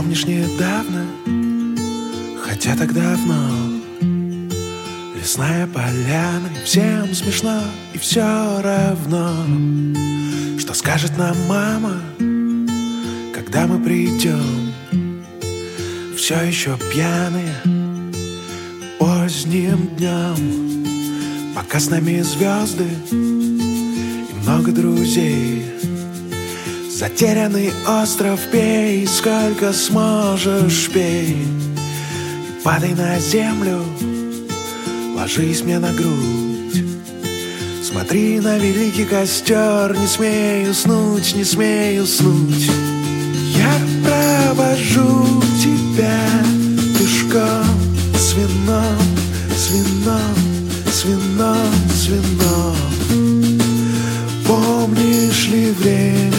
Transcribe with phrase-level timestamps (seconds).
[0.00, 1.04] Помнишь недавно,
[2.42, 3.50] хотя так давно.
[5.14, 7.60] Лесная поляна, и всем смешно
[7.92, 9.30] и все равно.
[10.58, 12.00] Что скажет нам мама,
[13.34, 14.72] когда мы придем
[16.16, 17.54] Все еще пьяные
[18.98, 20.84] поздним днем
[21.54, 25.79] Пока с нами звезды и много друзей
[27.00, 31.30] Затерянный остров пей, сколько сможешь пей.
[31.30, 33.82] И падай на землю,
[35.16, 36.84] ложись мне на грудь.
[37.82, 42.70] Смотри на великий костер, не смей уснуть, не смей уснуть.
[43.56, 43.72] Я
[44.04, 46.20] провожу тебя
[46.98, 47.80] пешком
[48.14, 49.00] с вином,
[49.56, 50.36] с вином,
[50.92, 52.76] с вином, с вином
[54.46, 56.29] Помнишь ли время,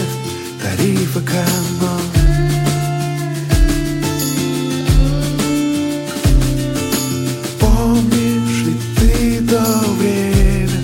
[7.59, 9.63] Помнишь ли ты то
[9.99, 10.79] время,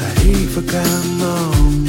[0.00, 1.88] тариф эконом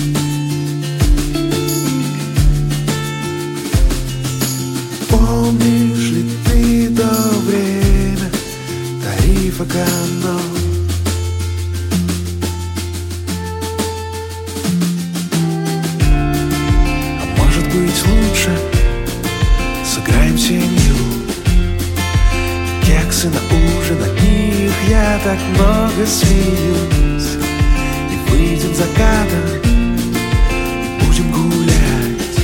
[5.09, 7.11] Помнишь ли ты то
[7.45, 8.29] время,
[9.01, 10.18] тариф эконом
[25.23, 27.37] так много смеюсь.
[28.11, 32.37] И выйдем закатом, и будем гулять.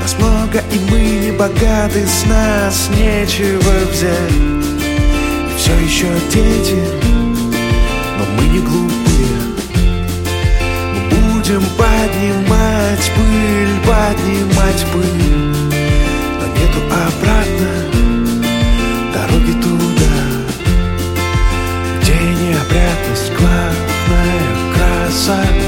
[0.00, 4.32] Нас много и мы не богаты, с нас нечего взять.
[4.32, 6.78] И все еще дети,
[8.18, 9.36] но мы не глупые.
[10.94, 15.35] Мы будем поднимать пыль, поднимать пыль
[22.66, 25.65] неопрятность, главная красота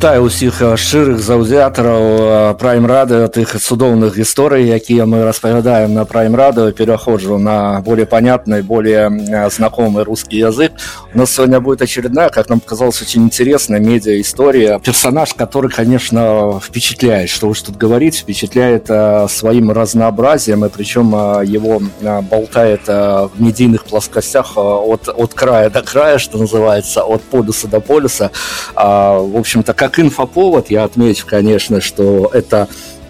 [0.00, 6.72] Вітаю ўсіх шчырых заўзятараў прайм рады тых цудоўных гісторый якія мы распавядаем на прайм радыо
[6.72, 9.12] пераходжу на более понятный более
[9.52, 10.72] знакомый русский язык
[11.13, 16.59] у нас сегодня будет очередная как нам показалось очень интересная медиа история персонаж который конечно
[16.59, 17.29] впечатляет.
[17.29, 18.87] Что уж тут говорить впечатляет
[19.31, 21.11] своим разнообразием и причем
[21.43, 21.81] его
[22.23, 28.31] болтает в медийных плоскостях от от края до края что называется от полюса до полюса.
[28.75, 33.00] В общем-то как инфоповод я отмечу, конечно, что это э,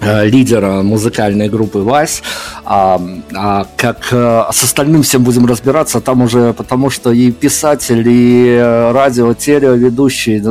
[0.00, 2.22] лидера музыкальной группы Вайс.
[2.64, 3.00] А,
[3.34, 8.58] а как а, с остальным всем будем разбираться, там уже, потому что и писатель, и
[8.92, 10.42] радио, телеведущий,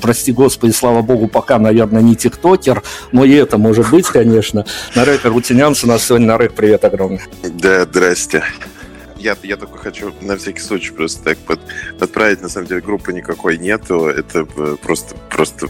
[0.00, 4.64] прости господи, слава богу, пока, наверное, не тиктокер, но и это может быть, конечно.
[4.94, 6.28] Нарек Рутинянс у нас сегодня.
[6.28, 7.20] Нарек, привет огромный.
[7.42, 8.42] Да, здрасте
[9.18, 11.60] я, я только хочу на всякий случай просто так под,
[11.98, 12.40] подправить.
[12.40, 14.06] На самом деле группы никакой нету.
[14.06, 15.68] Это э, просто, просто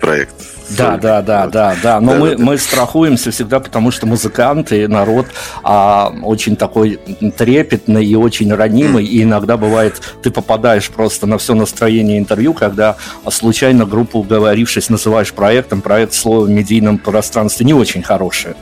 [0.00, 0.34] проект.
[0.70, 2.00] Да, да, да, да, да.
[2.00, 5.26] Но мы, мы страхуемся всегда, потому что музыканты, народ
[5.62, 6.98] а, очень такой
[7.36, 9.04] трепетный и очень ранимый.
[9.04, 12.96] И иногда бывает, ты попадаешь просто на все настроение интервью, когда
[13.30, 15.82] случайно группу, уговорившись, называешь проектом.
[15.82, 18.54] Проект слово в медийном пространстве не очень хорошее.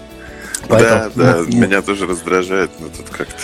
[0.68, 3.34] Поэтому, да, да, ну, меня тоже раздражает, но тут как-то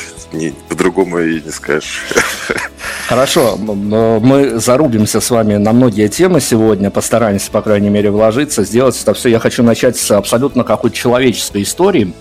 [0.69, 2.03] по-другому и не скажешь.
[3.09, 9.01] Хорошо, мы зарубимся с вами на многие темы сегодня, постараемся, по крайней мере, вложиться, сделать
[9.01, 9.29] это все.
[9.29, 12.13] Я хочу начать с абсолютно какой-то человеческой истории,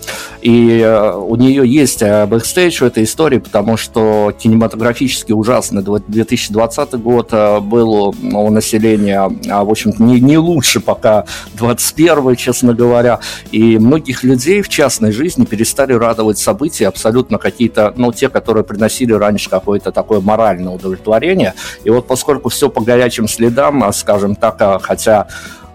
[0.43, 6.93] и э, у нее есть э, бэкстейдж у этой истории, потому что кинематографически ужасный 2020
[7.01, 13.21] год э, был у населения, а, в общем-то, не, не лучше пока 21 честно говоря,
[13.51, 19.13] и многих людей в частной жизни перестали радовать события абсолютно какие-то ну, те, которые приносили
[19.13, 21.53] раньше какое-то такое моральное удовлетворение.
[21.83, 25.27] И вот поскольку все по горячим следам, а, скажем так, а, хотя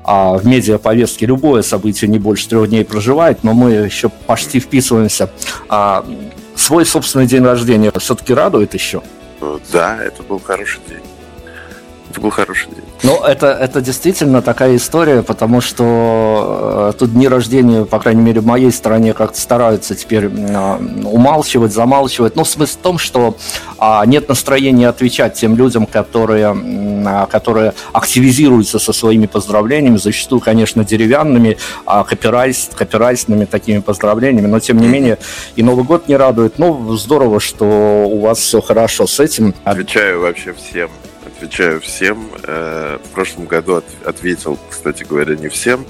[0.03, 5.31] а в медиаповестке любое событие не больше трех дней проживает, но мы еще почти вписываемся.
[5.69, 6.05] А,
[6.57, 9.03] свой собственный день рождения все-таки радует еще?
[9.73, 11.10] Да, это был хороший день.
[12.11, 12.85] Это был хороший день.
[13.05, 18.41] Ну, это, это действительно такая история, потому что э, тут дни рождения, по крайней мере,
[18.41, 22.35] в моей стране как-то стараются теперь э, умалчивать, замалчивать.
[22.35, 23.37] Ну, смысл в том, что
[23.79, 30.85] э, нет настроения отвечать тем людям, которые, э, которые активизируются со своими поздравлениями, зачастую, конечно,
[30.85, 35.19] деревянными, э, копирайст, копирайстными такими поздравлениями, но, тем не менее,
[35.55, 36.59] и Новый год не радует.
[36.59, 39.55] Ну, здорово, что у вас все хорошо с этим.
[39.65, 40.91] Отвечаю вообще всем
[41.41, 42.29] отвечаю всем.
[42.43, 45.87] Э, в прошлом году от, ответил, кстати говоря, не всем.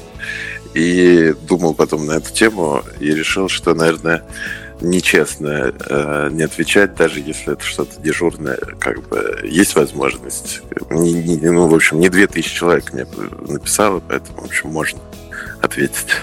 [0.75, 4.23] И думал потом на эту тему и решил, что, наверное,
[4.81, 10.63] нечестно э, не отвечать, даже если это что-то дежурное, как бы есть возможность.
[10.89, 13.05] Не, не, ну, в общем, не 2000 человек мне
[13.49, 15.01] написало, поэтому, в общем, можно
[15.61, 16.15] ответить.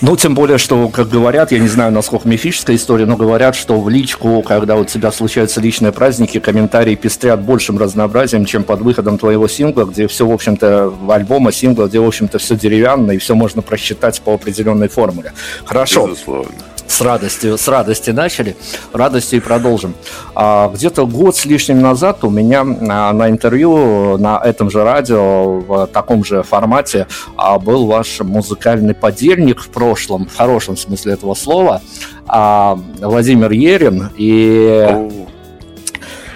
[0.00, 3.80] Ну, тем более, что, как говорят, я не знаю, насколько мифическая история, но говорят, что
[3.80, 9.18] в личку, когда у тебя случаются личные праздники, комментарии пестрят большим разнообразием, чем под выходом
[9.18, 13.34] твоего сингла, где все, в общем-то, альбома, сингла, где, в общем-то, все деревянно, и все
[13.34, 15.32] можно просчитать по определенной формуле.
[15.64, 16.06] Хорошо.
[16.06, 16.50] Безусловно
[16.94, 18.56] с радостью, с радости начали,
[18.92, 19.94] радостью и продолжим.
[20.36, 25.58] А, где-то год с лишним назад у меня а, на интервью на этом же радио
[25.58, 31.34] в таком же формате а, был ваш музыкальный подельник в прошлом, в хорошем смысле этого
[31.34, 31.82] слова,
[32.28, 34.10] а, Владимир Ерин.
[34.16, 35.32] И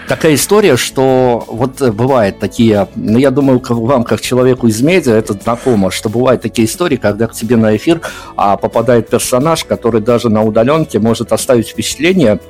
[0.08, 5.34] такая история, что вот бывает такие, ну, я думаю, вам, как человеку из медиа, это
[5.34, 8.00] знакомо, что бывают такие истории, когда к тебе на эфир
[8.34, 12.40] а, попадает персонаж, который даже на удаленке может оставить впечатление,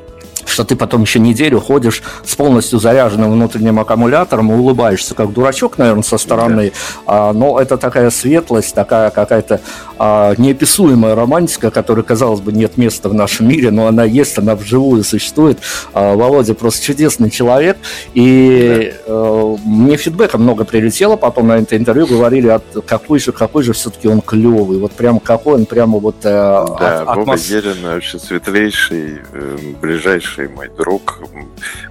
[0.46, 5.78] что ты потом еще неделю ходишь с полностью заряженным внутренним аккумулятором и улыбаешься, как дурачок,
[5.78, 6.72] наверное, со стороны.
[7.06, 7.30] Да.
[7.30, 9.60] А, но это такая светлость, такая какая-то
[9.98, 14.54] а, неописуемая романтика, которой, казалось бы, нет места в нашем мире, но она есть, она
[14.54, 15.58] вживую существует.
[15.92, 17.76] А, Володя просто чудесный человек.
[18.14, 19.12] И да.
[19.12, 23.72] а, мне фидбэка много прилетело потом на это интервью, говорили, от, какой же, какой же
[23.72, 24.78] все-таки он клевый.
[24.78, 26.16] Вот прямо какой он, прямо вот...
[26.24, 27.48] Э, да, от, Вова атмос...
[27.48, 31.18] Ерин вообще светлейший, э, ближайший хороший мой друг.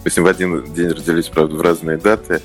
[0.04, 2.42] Мы с ним в один день родились, правда, в разные даты.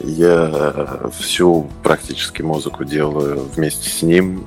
[0.00, 4.46] Я всю практически музыку делаю вместе с ним.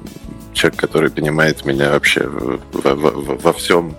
[0.54, 2.60] Человек, который понимает меня вообще во,
[2.96, 3.96] во, во всем,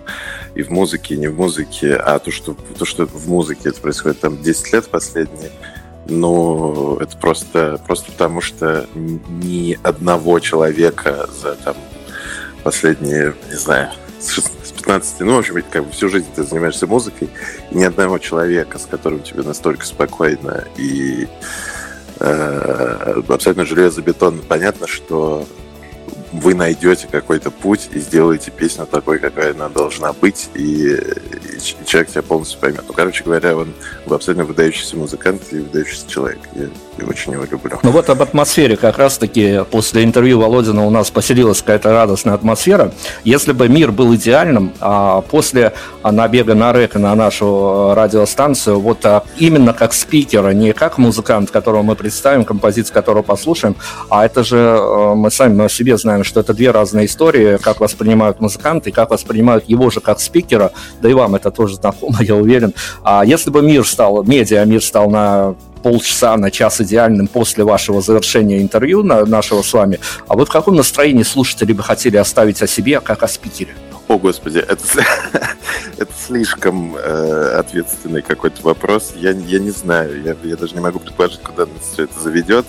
[0.55, 1.95] и в музыке, и не в музыке.
[1.95, 5.51] А то, что, то, что в музыке это происходит там 10 лет последние,
[6.07, 11.75] ну, это просто, просто потому, что ни одного человека за там
[12.63, 13.89] последние, не знаю,
[14.79, 17.29] 15, ну, в общем, как бы всю жизнь ты занимаешься музыкой,
[17.71, 21.27] и ни одного человека, с которым тебе настолько спокойно и
[22.19, 25.45] э, абсолютно железобетонно понятно, что
[26.31, 32.09] вы найдете какой-то путь и сделаете песню такой, какая она должна быть, и, и человек
[32.09, 32.83] тебя полностью поймет.
[32.87, 33.73] Ну, короче говоря, он
[34.05, 36.39] вы абсолютно выдающийся музыкант и выдающийся человек.
[36.55, 36.65] Я,
[36.97, 37.79] я очень его люблю.
[37.83, 42.91] Ну вот об атмосфере как раз-таки после интервью Володина у нас поселилась какая-то радостная атмосфера.
[43.23, 49.23] Если бы мир был идеальным, а после набега на рэк на нашу радиостанцию, вот а,
[49.37, 53.75] именно как спикера, не как музыкант, которого мы представим, композицию которого послушаем,
[54.09, 57.79] а это же э, мы сами о себе знаем, что это две разные истории, как
[57.79, 60.71] воспринимают музыканты, как воспринимают его же как спикера,
[61.01, 62.73] да и вам это тоже знакомо, я уверен.
[63.03, 68.01] А если бы мир стал, медиа мир стал на полчаса на час идеальным после вашего
[68.01, 72.61] завершения интервью на, нашего с вами, а вы в каком настроении слушатели бы хотели оставить
[72.61, 73.73] о себе, как о спикере?
[74.09, 74.83] О, Господи, это,
[75.97, 79.13] это слишком э, ответственный какой-то вопрос.
[79.15, 82.65] Я, я не знаю, я, я даже не могу предположить, куда нас все это заведет.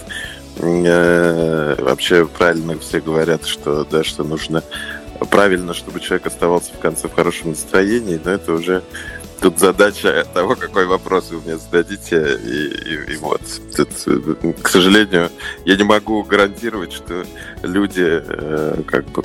[0.63, 4.63] Э, вообще правильно все говорят, что да, что нужно
[5.31, 8.83] правильно, чтобы человек оставался в конце в хорошем настроении, но это уже
[9.41, 13.41] тут задача того, какой вопрос вы мне зададите, и, и, и вот.
[13.75, 13.89] Тут,
[14.63, 15.31] к сожалению,
[15.65, 17.25] я не могу гарантировать, что
[17.63, 19.23] люди э, как бы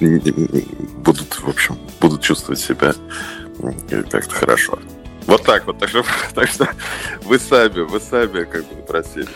[0.00, 2.94] будут, в общем, будут чувствовать себя
[4.10, 4.78] как-то хорошо.
[5.28, 5.78] Вот так вот.
[5.78, 6.02] Так что,
[6.34, 6.68] так что
[7.22, 9.28] вы сами, вы сами как бы просили.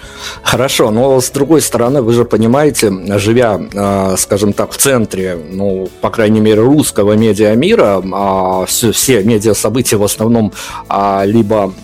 [0.43, 5.91] Хорошо, но с другой стороны, вы же понимаете, живя, а, скажем так, в центре, ну,
[6.01, 10.53] по крайней мере, русского медиамира, а, все медиа-события в основном
[10.89, 11.75] а, либо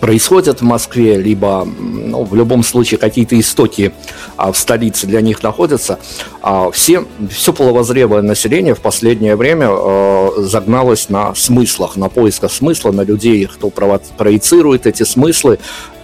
[0.00, 3.92] происходят в Москве, либо ну, в любом случае какие-то истоки
[4.36, 5.98] а, в столице для них находятся,
[6.42, 12.92] а, все, все половозрелое население в последнее время а, загналось на смыслах, на поисках смысла,
[12.92, 15.58] на людей, кто проецирует эти смыслы,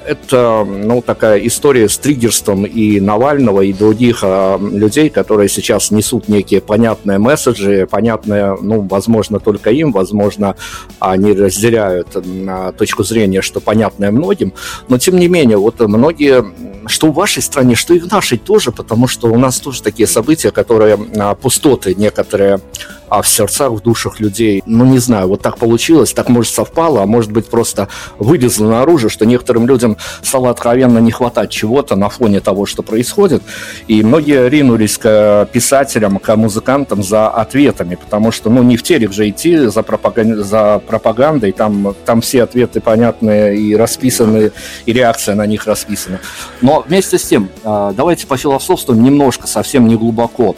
[0.06, 6.28] это ну, такая история с триггерством и Навального, и других э, людей, которые сейчас несут
[6.28, 10.56] некие понятные месседжи, понятные, ну, возможно, только им, возможно,
[11.00, 14.52] они разделяют э, точку зрения, что понятное многим,
[14.88, 16.44] но тем не менее, вот многие,
[16.86, 20.06] что в вашей стране, что и в нашей тоже, потому что у нас тоже такие
[20.06, 22.60] события, которые э, пустоты некоторые
[23.08, 24.62] а в сердцах, в душах людей.
[24.66, 29.08] Ну, не знаю, вот так получилось, так, может, совпало, а может быть, просто вылезло наружу,
[29.08, 33.42] что некоторым людям стало откровенно не хватать чего-то на фоне того, что происходит.
[33.88, 39.12] И многие ринулись к писателям, к музыкантам за ответами, потому что, ну, не в телек
[39.12, 40.42] же идти за, пропаган...
[40.44, 44.52] за пропагандой, там, там все ответы понятные и расписаны,
[44.84, 46.20] и реакция на них расписана.
[46.60, 50.56] Но вместе с тем, а, давайте пофилософствуем немножко, совсем не глубоко.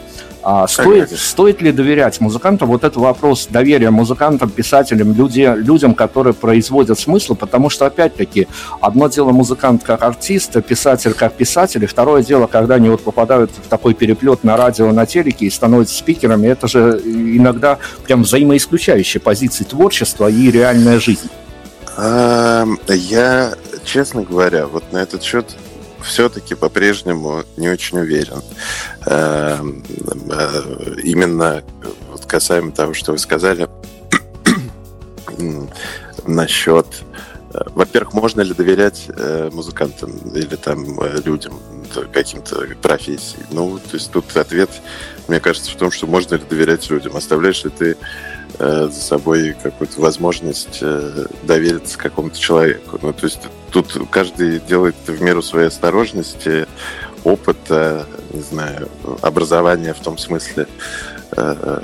[0.51, 2.69] А стоит, стоит ли доверять музыкантам?
[2.69, 8.49] Вот это вопрос доверия музыкантам, писателям, люди, людям, которые производят смысл, потому что, опять-таки,
[8.81, 13.51] одно дело музыкант как артист, писатель как писатель, и второе дело, когда они вот попадают
[13.51, 17.77] в такой переплет на радио, на телеке и становятся спикерами, это же иногда
[18.07, 21.29] прям взаимоисключающие позиции творчества и реальная жизнь.
[21.99, 23.53] Я,
[23.85, 25.57] честно говоря, вот на этот счет
[26.03, 28.43] все-таки по-прежнему не очень уверен.
[29.07, 29.83] Эм,
[30.31, 31.63] э, именно
[32.27, 33.69] касаемо того, что вы сказали
[36.27, 36.87] насчет
[37.55, 40.85] э, во-первых, можно ли доверять э, музыкантам или там
[41.25, 41.59] людям,
[42.13, 43.47] каким-то профессиям?
[43.51, 44.71] Ну, то есть тут ответ,
[45.27, 47.17] мне кажется, в том, что можно ли доверять людям.
[47.17, 47.97] Оставляешь ли ты
[48.59, 50.83] за собой какую-то возможность
[51.45, 52.99] довериться какому-то человеку?
[53.01, 56.67] Ну, то есть тут каждый делает в меру своей осторожности,
[57.25, 58.89] опыта, не знаю,
[59.23, 60.67] образования в том смысле,
[61.37, 61.81] э,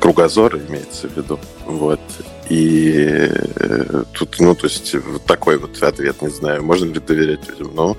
[0.00, 1.38] кругозора имеется в виду.
[1.64, 2.00] Вот.
[2.48, 7.48] И э, тут, ну, то есть, вот такой вот ответ, не знаю, можно ли доверять
[7.48, 7.72] людям.
[7.74, 7.96] Ну,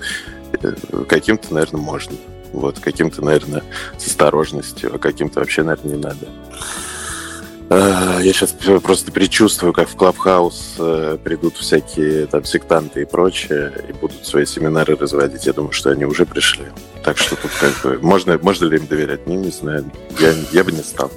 [0.61, 0.73] э,
[1.07, 2.15] каким-то, наверное, можно.
[2.53, 3.63] Вот, каким-то, наверное,
[3.97, 6.27] с осторожностью, а каким-то вообще, наверное, не надо.
[7.69, 13.73] Э, я сейчас просто предчувствую, как в Клабхаус э, придут всякие там сектанты и прочее,
[13.89, 15.45] и будут свои семинары разводить.
[15.45, 16.65] Я думаю, что они уже пришли.
[17.03, 17.99] Так что тут как бы...
[17.99, 19.27] Можно, можно ли им доверять?
[19.27, 19.89] Не, не знаю.
[20.19, 21.11] Я, я бы не стал.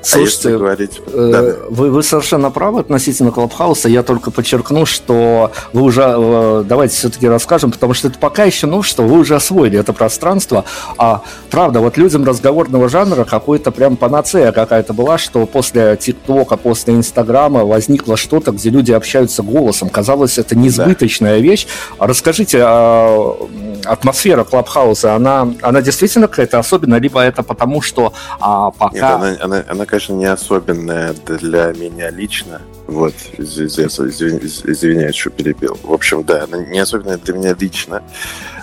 [0.00, 1.00] Слушайте, а говорить...
[1.06, 1.56] э, да.
[1.70, 3.88] вы, вы совершенно правы относительно Клабхауса.
[3.88, 8.66] Я только подчеркну, что вы уже, э, давайте все-таки расскажем, потому что это пока еще,
[8.66, 10.64] ну что, вы уже освоили это пространство.
[10.96, 16.94] А правда, вот людям разговорного жанра какой-то прям панацея какая-то была, что после ТикТока, после
[16.94, 19.88] Инстаграма возникло что-то, где люди общаются голосом.
[19.88, 21.42] Казалось, это несбыточная да.
[21.42, 21.66] вещь.
[21.98, 23.36] А расскажите, а
[23.84, 28.94] атмосфера Клабхауса, она, она действительно какая-то особенная, либо это потому, что а, пока...
[28.94, 32.60] Нет, она, она, она, конечно, не особенная для меня лично.
[32.86, 35.78] Вот, извиняюсь, что перебил.
[35.82, 38.02] В общем, да, она не особенная для меня лично.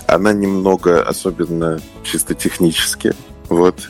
[0.07, 3.13] Она немного особенно чисто технически.
[3.50, 3.89] Вот.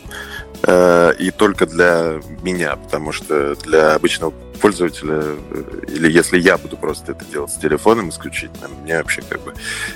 [0.63, 6.77] Э, и только для меня, потому что для обычного пользователя, э, или если я буду
[6.77, 9.53] просто это делать с телефоном исключительно, мне вообще как бы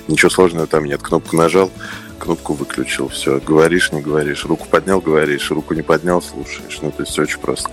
[0.07, 1.01] ничего сложного там нет.
[1.01, 1.71] Кнопку нажал,
[2.19, 3.39] кнопку выключил, все.
[3.39, 4.45] Говоришь, не говоришь.
[4.45, 5.49] Руку поднял, говоришь.
[5.51, 6.79] Руку не поднял, слушаешь.
[6.81, 7.71] Ну, то есть все очень просто.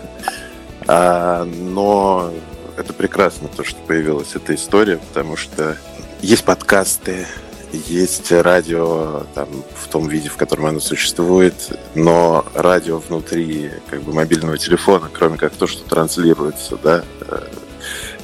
[0.87, 2.33] А, но
[2.77, 5.77] это прекрасно, то, что появилась эта история, потому что
[6.23, 7.27] есть подкасты,
[7.73, 11.55] есть радио там, в том виде, в котором оно существует,
[11.95, 17.49] но радио внутри как бы, мобильного телефона, кроме как то, что транслируется да, э,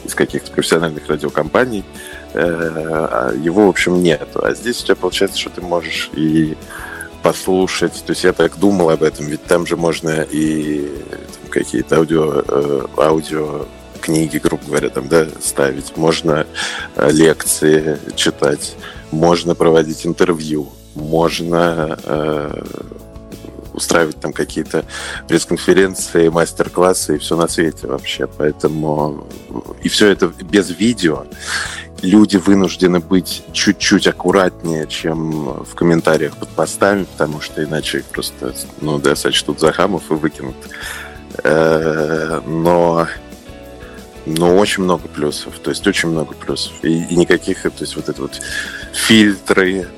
[0.05, 1.85] из каких-то профессиональных радиокомпаний,
[2.33, 4.29] э, а его, в общем, нет.
[4.35, 6.57] А здесь у тебя получается, что ты можешь и
[7.23, 8.03] послушать.
[8.05, 10.91] То есть я так думал об этом, ведь там же можно и
[11.51, 13.67] какие-то аудио, э, аудио
[14.01, 16.45] книги, грубо говоря, там, да, ставить, можно
[16.97, 18.75] лекции читать,
[19.13, 22.65] можно проводить интервью, можно э,
[23.75, 24.85] устраивать там какие-то
[25.29, 28.27] пресс-конференции, мастер-классы и все на свете вообще.
[28.27, 29.27] Поэтому
[29.83, 31.27] и все это без видео.
[32.03, 38.55] Люди вынуждены быть чуть-чуть аккуратнее, чем в комментариях под постами, потому что иначе их просто,
[38.81, 40.57] ну, да, сочтут за хамов и выкинут.
[41.45, 43.07] Э, но
[44.27, 46.73] но очень много плюсов, то есть очень много плюсов.
[46.83, 48.41] И, и никаких, то есть вот это вот
[48.93, 49.89] фильтры,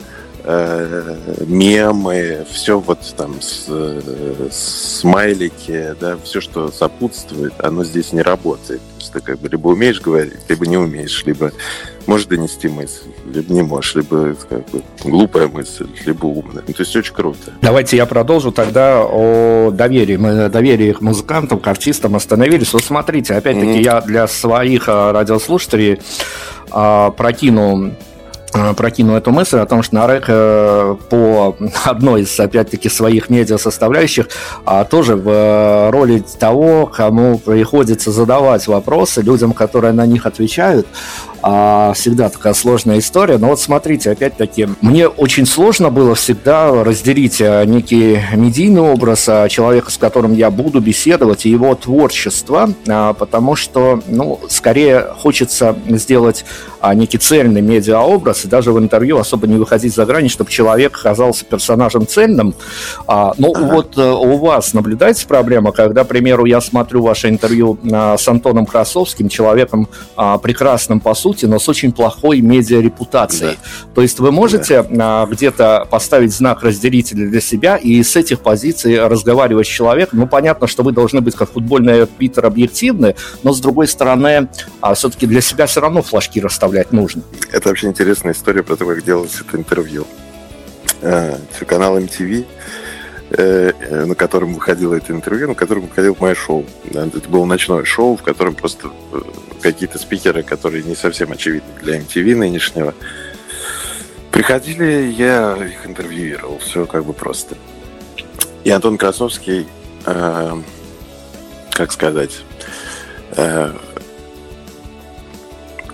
[0.44, 8.22] э, мемы, все вот там с, э, смайлики, да, все, что сопутствует, оно здесь не
[8.22, 8.80] работает.
[8.80, 11.52] То есть ты как бы либо умеешь говорить, либо не умеешь, либо
[12.06, 16.62] можешь донести мысль, либо не можешь, либо как бы глупая мысль, либо умная.
[16.66, 17.52] Ну, то есть очень круто.
[17.62, 20.16] Давайте я продолжу тогда о доверии.
[20.16, 22.72] Мы доверие к музыкантам, к артистам остановились.
[22.72, 23.82] Вот смотрите, опять-таки mm-hmm.
[23.82, 26.00] я для своих а, радиослушателей
[26.70, 28.13] а, прокину Э,
[28.76, 34.28] прокинул эту мысль о том, что Нарек э, по одной из, опять-таки, своих медиа составляющих
[34.64, 40.86] а, тоже в э, роли того, кому приходится задавать вопросы людям, которые на них отвечают,
[41.46, 43.36] а, всегда такая сложная история.
[43.36, 49.98] Но вот смотрите, опять-таки, мне очень сложно было всегда разделить некий медийный образ человека, с
[49.98, 56.46] которым я буду беседовать, и его творчество, а, потому что, ну, скорее хочется сделать
[56.92, 61.44] некий цельный медиаобраз, и даже в интервью особо не выходить за грани, чтобы человек оказался
[61.44, 62.54] персонажем цельным.
[63.06, 63.74] А, ну, ага.
[63.74, 68.28] вот э, у вас наблюдается проблема, когда, к примеру, я смотрю ваше интервью а, с
[68.28, 73.52] Антоном Красовским, человеком а, прекрасным по сути, но с очень плохой медиарепутацией.
[73.52, 73.92] Да.
[73.94, 75.26] То есть вы можете да.
[75.30, 80.20] где-то поставить знак разделителя для себя и с этих позиций разговаривать с человеком.
[80.20, 84.48] Ну, понятно, что вы должны быть как футбольный арбитр объективны, но с другой стороны,
[84.94, 87.22] все-таки для себя все равно флажки расставлять нужно.
[87.52, 90.06] Это вообще интересная история про то, как делалось это интервью.
[91.00, 92.46] Э, канал MTV,
[93.36, 96.64] на котором выходило это интервью, на котором выходило мое шоу.
[96.92, 98.90] Это было ночное шоу, в котором просто
[99.64, 102.94] какие-то спикеры, которые не совсем очевидны для MTV нынешнего,
[104.30, 106.58] приходили, я их интервьюировал.
[106.58, 107.56] Все как бы просто.
[108.62, 109.66] И Антон Красовский,
[110.04, 110.52] э,
[111.72, 112.32] как сказать,
[113.36, 113.72] э,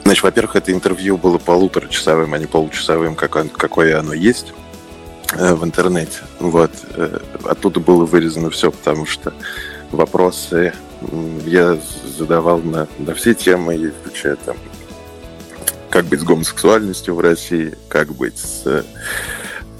[0.02, 4.69] Значит, во-первых, это интервью было полуторачасовым, а не получасовым, как он, какое оно есть э,
[5.32, 6.18] в интернете.
[6.38, 6.70] Вот.
[6.94, 9.32] Э, оттуда было вырезано все, потому что
[9.90, 10.72] вопросы
[11.46, 11.78] я
[12.18, 14.56] задавал на, на все темы, включая там,
[15.88, 18.84] как быть с гомосексуальностью в России, как быть с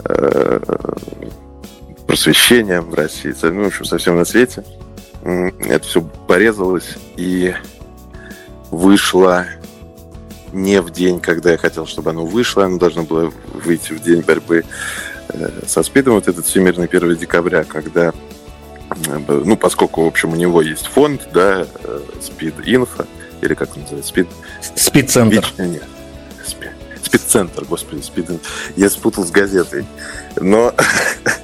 [0.04, 0.60] э,
[2.06, 4.64] просвещением в России, ну, в общем, совсем на свете.
[5.22, 7.54] Это все порезалось и
[8.70, 9.46] вышло
[10.52, 14.22] не в день, когда я хотел, чтобы оно вышло, оно должно было выйти в день
[14.22, 15.09] борьбы э,
[15.66, 18.12] со СПИДом, вот этот Всемирный 1 декабря, когда,
[19.06, 23.06] э, ну, поскольку, в общем, у него есть фонд, да, э, СПИД Инфо,
[23.40, 24.28] или как он называется, СПИД...
[24.76, 25.52] СПИД-центр.
[25.58, 25.84] Нет,
[27.02, 28.40] СПИД-центр, господи, СПИД...
[28.76, 29.86] Я спутал с газетой.
[30.36, 30.74] Но,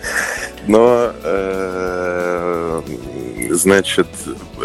[0.66, 2.83] но э,
[3.51, 4.09] значит,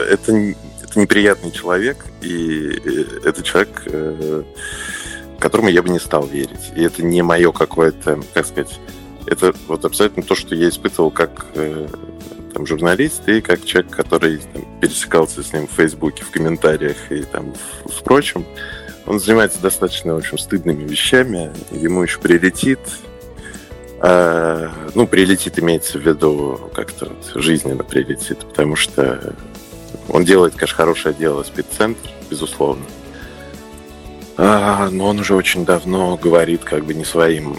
[0.09, 0.53] это
[0.91, 2.81] это неприятный человек, и
[3.23, 4.43] это человек, э,
[5.39, 6.71] которому я бы не стал верить.
[6.75, 8.79] И это не мое какое-то, как сказать,
[9.25, 11.87] это вот абсолютно то, что я испытывал как э,
[12.53, 17.23] там, журналист и как человек, который там, пересекался с ним в Фейсбуке, в комментариях и
[17.23, 17.53] там
[17.85, 18.45] впрочем.
[19.05, 21.51] Он занимается достаточно, в общем, стыдными вещами.
[21.71, 22.79] Ему еще прилетит.
[24.01, 29.35] Э, ну, прилетит имеется в виду как-то вот жизненно прилетит, потому что
[30.09, 32.85] он делает, конечно, хорошее дело, спеццентр, безусловно.
[34.37, 37.57] А, но он уже очень давно говорит как бы не своим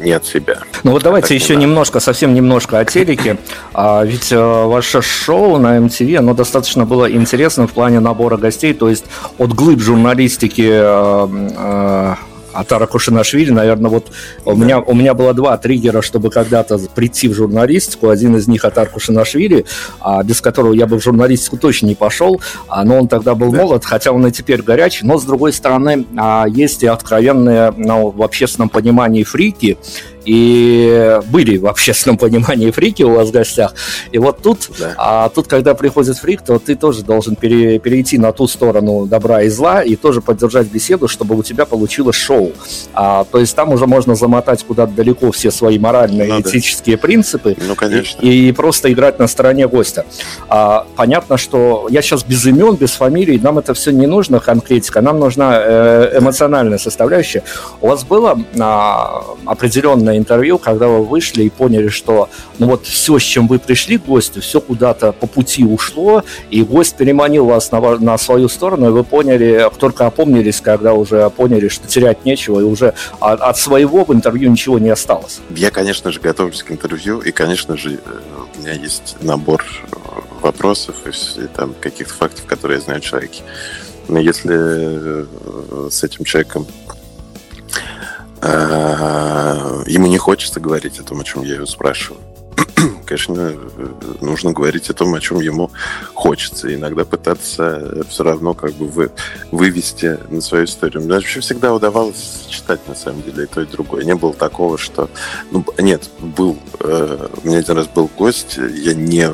[0.00, 0.58] не, от себя.
[0.82, 3.38] Ну вот давайте еще не немножко, совсем немножко о телеке.
[3.72, 8.74] А, ведь а, ваше шоу на MTV, оно достаточно было интересным в плане набора гостей,
[8.74, 9.04] то есть
[9.38, 12.18] от глыб журналистики а, а,
[12.54, 14.10] Атара Кушинашвили, наверное, вот
[14.44, 18.08] у меня, у меня было два триггера, чтобы когда-то прийти в журналистику.
[18.08, 19.66] Один из них Атар Кушинашвили,
[20.00, 23.50] а, без которого я бы в журналистику точно не пошел, а, но он тогда был
[23.50, 23.58] да.
[23.58, 25.06] молод, хотя он и теперь горячий.
[25.06, 29.78] Но, с другой стороны, а, есть и откровенные ну, в общественном понимании фрики,
[30.24, 33.74] и были в общественном понимании фрики у вас в гостях.
[34.12, 34.94] И вот тут, да.
[34.96, 39.42] а тут, когда приходит фрик, то ты тоже должен пере, перейти на ту сторону добра
[39.42, 42.52] и зла и тоже поддержать беседу, чтобы у тебя получилось шоу.
[42.92, 46.48] А, то есть там уже можно замотать куда-то далеко все свои моральные, Надо.
[46.48, 47.56] этические принципы.
[47.66, 48.20] Ну, конечно.
[48.20, 50.04] И, и просто играть на стороне гостя.
[50.48, 55.00] А, понятно, что я сейчас без имен, без фамилий, нам это все не нужно, конкретика,
[55.00, 57.42] нам нужна э, эмоциональная составляющая.
[57.80, 63.18] У вас было а, определенное интервью, когда вы вышли и поняли, что ну вот все,
[63.18, 67.70] с чем вы пришли к гостю, все куда-то по пути ушло, и гость переманил вас
[67.72, 72.60] на, на свою сторону, и вы поняли, только опомнились, когда уже поняли, что терять нечего,
[72.60, 75.40] и уже от, от своего в интервью ничего не осталось.
[75.50, 77.98] Я, конечно же, готовлюсь к интервью, и, конечно же, э,
[78.56, 79.96] у меня есть набор э,
[80.40, 83.42] вопросов и там каких-то фактов, которые я знаю о человеке.
[84.08, 86.66] Но если э, с этим человеком
[89.86, 92.20] ему не хочется говорить о том, о чем я его спрашиваю.
[93.06, 93.54] Конечно,
[94.20, 95.70] нужно говорить о том, о чем ему
[96.14, 96.74] хочется.
[96.74, 99.10] Иногда пытаться все равно как бы вы,
[99.50, 101.02] вывести на свою историю.
[101.02, 104.04] Мне вообще всегда удавалось читать, на самом деле, и то, и другое.
[104.04, 105.08] Не было такого, что...
[105.50, 106.58] Ну, нет, был...
[106.80, 109.28] Э, у меня один раз был гость, я не...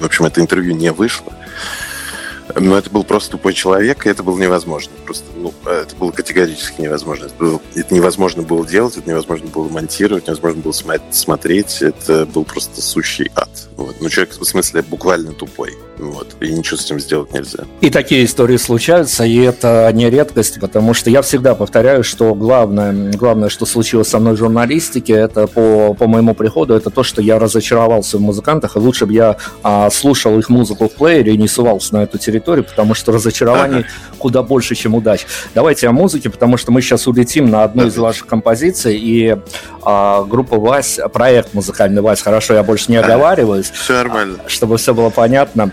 [0.00, 1.32] В общем, это интервью не вышло.
[2.56, 4.92] Но это был просто тупой человек, и это было невозможно.
[5.04, 7.26] Просто, ну, это было категорически невозможно.
[7.26, 10.74] Это, было, это невозможно было делать, это невозможно было монтировать, невозможно было
[11.10, 11.82] смотреть.
[11.82, 13.50] Это был просто сущий ад.
[13.76, 13.96] Вот.
[14.00, 15.72] Ну, человек, в смысле, буквально тупой.
[15.98, 16.36] Вот.
[16.40, 17.64] И ничего с этим сделать нельзя.
[17.80, 23.12] И такие истории случаются, и это не редкость, потому что я всегда повторяю, что главное,
[23.12, 27.20] главное что случилось со мной в журналистике, это по, по моему приходу, это то, что
[27.20, 31.36] я разочаровался в музыкантах, и лучше бы я а, слушал их музыку в плеере и
[31.36, 33.88] не сувался на эту территорию, потому что разочарований ага.
[34.18, 35.26] куда больше, чем удач.
[35.54, 39.36] Давайте о музыке, потому что мы сейчас улетим на одну из ваших композиций, и
[39.82, 43.70] а, группа Вась, проект музыкальный Вась, хорошо, я больше не оговариваюсь.
[43.70, 44.38] Все нормально.
[44.46, 45.72] Чтобы все было понятно.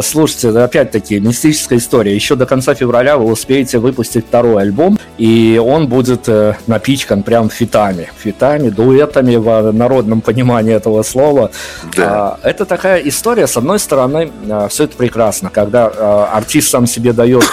[0.00, 2.14] Слушайте, опять-таки, мистическая история.
[2.14, 7.50] Еще до конца февраля вы успеете выпустить второй альбом, и он будет э, напичкан прям
[7.50, 8.08] фитами.
[8.16, 11.50] Фитами, дуэтами в народном понимании этого слова.
[11.96, 12.38] Да.
[12.42, 16.86] А, это такая история, с одной стороны, а, все это прекрасно, когда а, артист сам
[16.86, 17.44] себе дает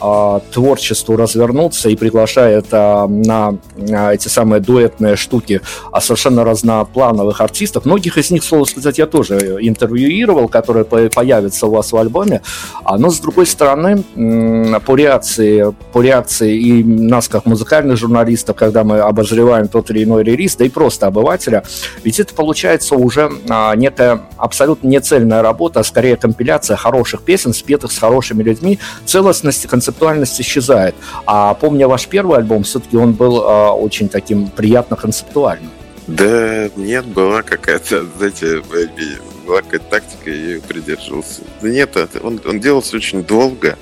[0.00, 3.56] а, творчеству развернуться и приглашает а, на
[3.90, 5.60] а, эти самые дуэтные штуки
[5.92, 7.84] а совершенно разноплановых артистов.
[7.84, 12.42] Многих из них, слово сказать, я тоже интервьюировал, которые появятся у вас в альбоме.
[12.84, 14.02] А, но, с другой стороны,
[14.86, 20.24] по реакции, по реакции и нас, как музыкальных журналистов, когда мы обозреваем тот или иной
[20.24, 21.64] релиз, да и просто обывателя,
[22.04, 27.92] ведь это получается уже а, некая абсолютно нецельная работа, а скорее компиляция хороших песен, спетых
[27.92, 28.78] с хорошими людьми.
[29.04, 30.94] Целостность концептуальность исчезает.
[31.26, 35.70] А помня ваш первый альбом, все-таки он был а, очень таким приятно концептуальным.
[36.06, 38.62] Да нет, была какая-то, знаете,
[39.46, 41.42] была какая-то тактика, я ее придерживался.
[41.62, 43.78] Да нет, он, он делался очень долго,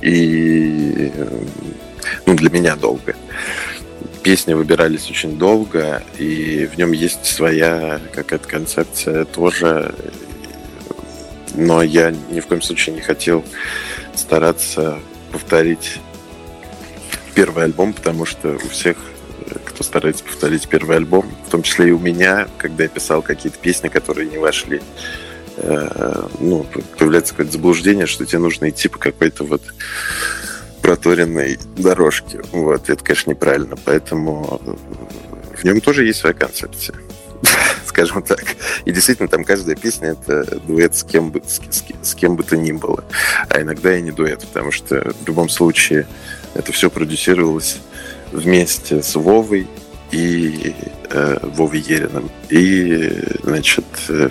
[0.00, 1.12] и
[2.24, 3.14] ну, для меня долго.
[4.22, 9.94] Песни выбирались очень долго, и в нем есть своя какая-то концепция тоже.
[11.54, 13.44] Но я ни в коем случае не хотел
[14.14, 14.98] стараться
[15.30, 16.00] повторить
[17.34, 18.96] первый альбом, потому что у всех
[19.76, 23.88] кто повторить первый альбом, в том числе и у меня, когда я писал какие-то песни,
[23.88, 24.80] которые не вошли,
[25.56, 26.66] э, ну,
[26.98, 29.62] появляется какое-то заблуждение, что тебе нужно идти по какой-то вот
[30.80, 32.40] проторенной дорожке.
[32.52, 34.60] Вот, это, конечно, неправильно, поэтому
[35.54, 36.96] в нем тоже есть своя концепция
[37.86, 38.44] скажем так.
[38.84, 42.44] И действительно, там каждая песня это дуэт с кем бы, с, с, с кем бы
[42.44, 43.04] то ни было.
[43.48, 46.06] А иногда и не дуэт, потому что в любом случае
[46.54, 47.78] это все продюсировалось
[48.32, 49.66] вместе с Вовой
[50.10, 50.74] и
[51.10, 52.30] э, Вовой Ериным.
[52.48, 53.12] И,
[53.42, 54.30] значит, э,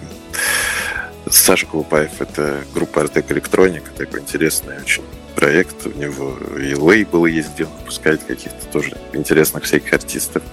[1.29, 5.03] Саша Колупаев— это группа Артек Электроника, такой интересный очень
[5.35, 5.85] проект.
[5.85, 10.43] У него и лейблы есть, где он выпускает каких-то тоже интересных всяких артистов.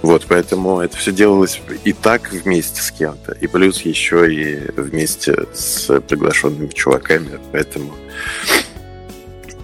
[0.00, 5.34] Вот, поэтому это все делалось и так вместе с кем-то, и плюс еще и вместе
[5.54, 7.38] с приглашенными чуваками.
[7.52, 7.94] Поэтому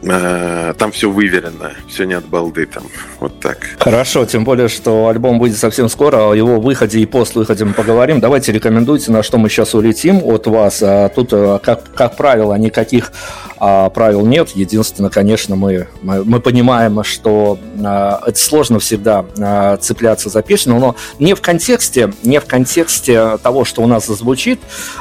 [0.00, 2.84] там все выверено, все не от балды там,
[3.20, 3.58] вот так.
[3.78, 7.72] Хорошо, тем более, что альбом выйдет совсем скоро, о его выходе и пост выходе мы
[7.72, 8.20] поговорим.
[8.20, 10.82] Давайте рекомендуйте, на что мы сейчас улетим от вас.
[10.82, 13.12] А тут, э, как, как правило, никаких
[13.60, 14.50] а, правил нет.
[14.50, 20.78] Единственное, конечно, мы, мы, мы понимаем, что а, это сложно всегда а, цепляться за песню,
[20.78, 24.60] но не в контексте, не в контексте того, что у нас зазвучит,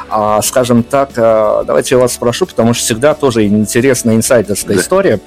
[0.10, 4.82] а, скажем так, а, давайте я вас спрошу, потому что всегда тоже интересная инсайдерская да
[4.82, 5.20] история.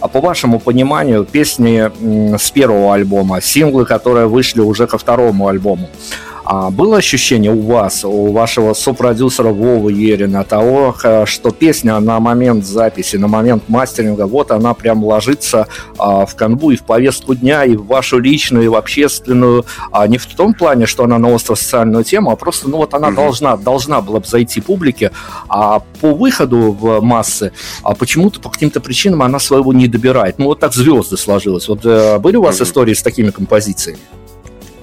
[0.00, 1.90] А по вашему пониманию, песни
[2.36, 5.88] с первого альбома, синглы, которые вышли уже ко второму альбому,
[6.44, 12.66] а было ощущение у вас, у вашего сопродюсера Вовы Ерина того, что песня на момент
[12.66, 17.64] записи, на момент мастеринга, вот она прям ложится а, в канву и в повестку дня,
[17.64, 21.30] и в вашу личную, и в общественную, а не в том плане, что она на
[21.30, 23.14] остро-социальную тему, а просто, ну вот она mm-hmm.
[23.14, 25.12] должна, должна была бы зайти публике,
[25.48, 27.52] а по выходу в массы,
[27.82, 30.38] а почему-то по каким-то причинам она своего не добирает.
[30.38, 31.68] Ну вот так звезды сложилось.
[31.68, 32.64] Вот э, были у вас mm-hmm.
[32.64, 34.00] истории с такими композициями?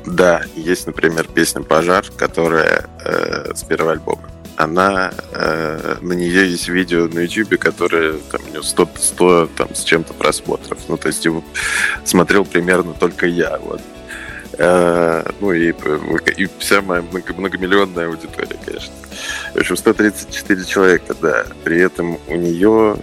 [0.05, 4.29] Да, есть, например, песня «Пожар», которая э, с первого альбома.
[4.55, 9.75] Она, э, на нее есть видео на YouTube, которое там, у нее 100, 100 там,
[9.75, 10.79] с чем-то просмотров.
[10.87, 11.43] Ну, то есть его
[12.03, 13.57] смотрел примерно только я.
[13.59, 13.81] Вот.
[14.57, 15.73] Э, ну и,
[16.37, 18.93] и вся моя много, многомиллионная аудитория, конечно.
[19.53, 21.45] В общем, 134 человека, да.
[21.63, 22.97] При этом у нее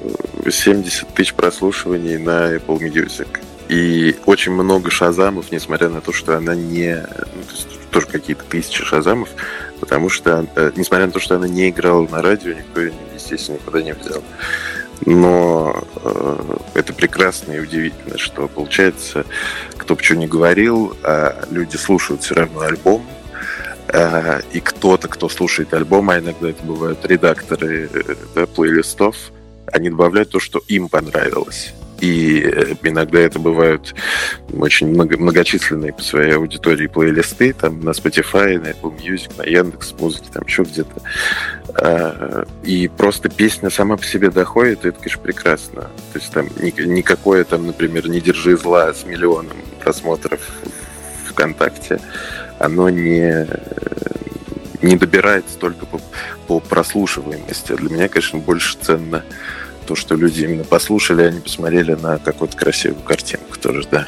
[0.49, 3.41] 70 тысяч прослушиваний на Apple Music.
[3.69, 6.97] И очень много шазамов, несмотря на то, что она не...
[6.97, 9.29] Ну, то есть тоже какие-то тысячи шазамов,
[9.81, 13.57] потому что, э, несмотря на то, что она не играла на радио, никто ее, естественно,
[13.57, 14.23] никуда не взял.
[15.05, 19.25] Но э, это прекрасно и удивительно, что получается,
[19.77, 23.07] кто бы что ни говорил, а люди слушают все равно альбом,
[23.89, 29.17] э, и кто-то, кто слушает альбом, а иногда это бывают редакторы э, да, плейлистов,
[29.67, 31.75] они добавляют то, что им понравилось.
[32.01, 33.95] И э, иногда это бывают
[34.53, 39.95] очень много, многочисленные по своей аудитории плейлисты, там на Spotify, на Apple Music, на Яндекс
[39.99, 41.03] Музыке, там еще где-то.
[41.75, 45.83] А, и просто песня сама по себе доходит, и это, конечно, прекрасно.
[46.13, 50.41] То есть там никакое там, например, «Не держи зла» с миллионом просмотров
[51.27, 52.01] ВКонтакте,
[52.59, 53.47] оно не
[54.83, 56.01] не добирается только по,
[56.47, 57.73] по прослушиваемости.
[57.75, 59.25] Для меня, конечно, больше ценно
[59.89, 64.07] то, что люди именно послушали, они посмотрели на какую-то красивую картинку тоже, да.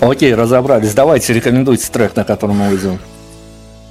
[0.00, 0.94] Окей, разобрались.
[0.94, 2.98] Давайте рекомендуйте трек, на котором мы уйдем.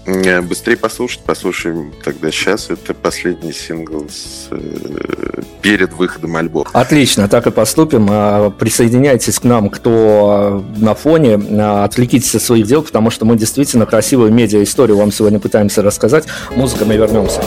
[0.08, 2.72] Э, быстрее послушать, послушаем тогда сейчас.
[2.72, 6.68] Это последний сингл с, э, перед выходом альбома.
[6.74, 8.08] Отлично, так и поступим.
[8.10, 11.36] А, присоединяйтесь к нам, кто на фоне,
[11.84, 16.26] отвлекитесь от своих дел, потому что мы действительно красивую медиа-историю вам сегодня пытаемся рассказать.
[16.56, 17.44] Музыка, мы вернемся.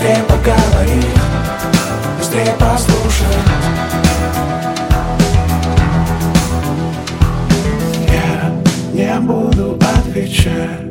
[0.00, 1.02] Быстрее поговори,
[2.18, 3.26] быстрее послушай.
[8.08, 8.50] Я
[8.94, 10.89] не буду отвечать.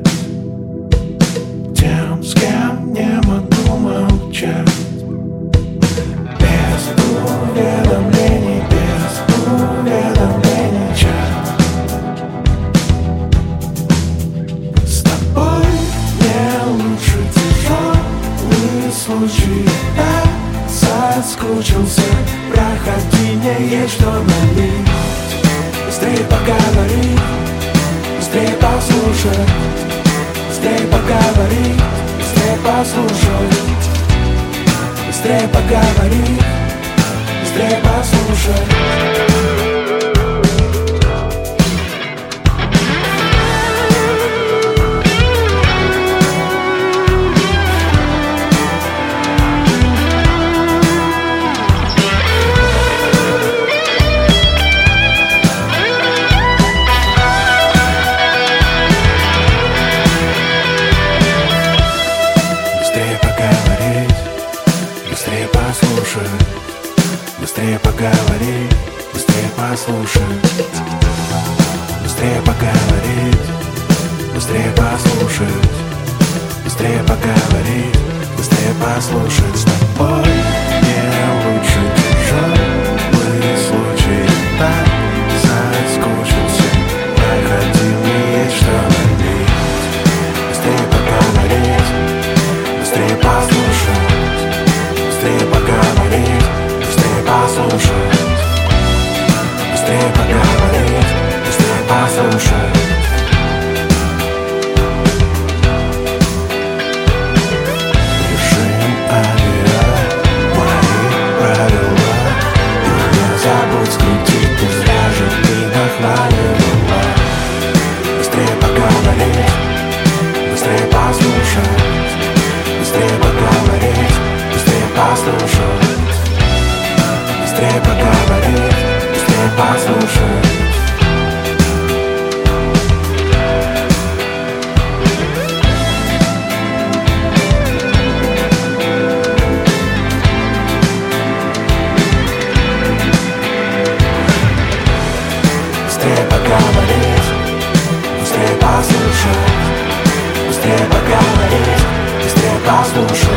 [150.69, 151.83] Быстрее поговорить,
[152.23, 153.27] быстрее послушать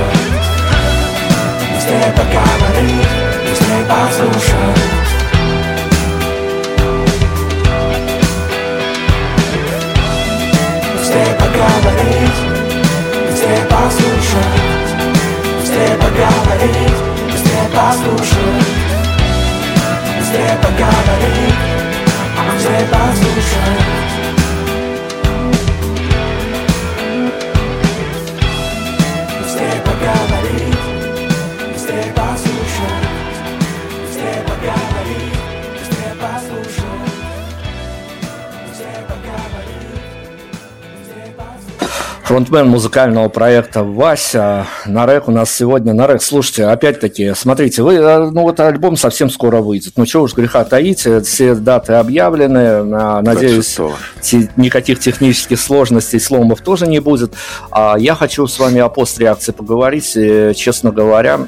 [1.74, 3.08] Быстрее поговорить,
[3.48, 4.76] быстрее послушать
[10.98, 12.38] Быстрее поговорить,
[13.30, 14.90] быстрее послушать
[15.58, 16.98] Быстрее поговорить,
[17.32, 18.68] быстрее послушать
[20.18, 21.56] Быстрее поговорить,
[22.52, 24.31] быстрее послушать
[42.32, 44.66] фронтмен музыкального проекта Вася.
[44.86, 45.92] Нарек у нас сегодня.
[45.92, 49.92] Нарек, слушайте, опять-таки, смотрите, вы, э, ну вот альбом совсем скоро выйдет.
[49.96, 52.84] Ну чего уж греха таить, э, все даты объявлены.
[53.20, 53.76] Надеюсь,
[54.22, 57.34] те, никаких технических сложностей, сломов тоже не будет.
[57.70, 60.10] А я хочу с вами о постреакции поговорить.
[60.16, 61.40] И, честно говоря,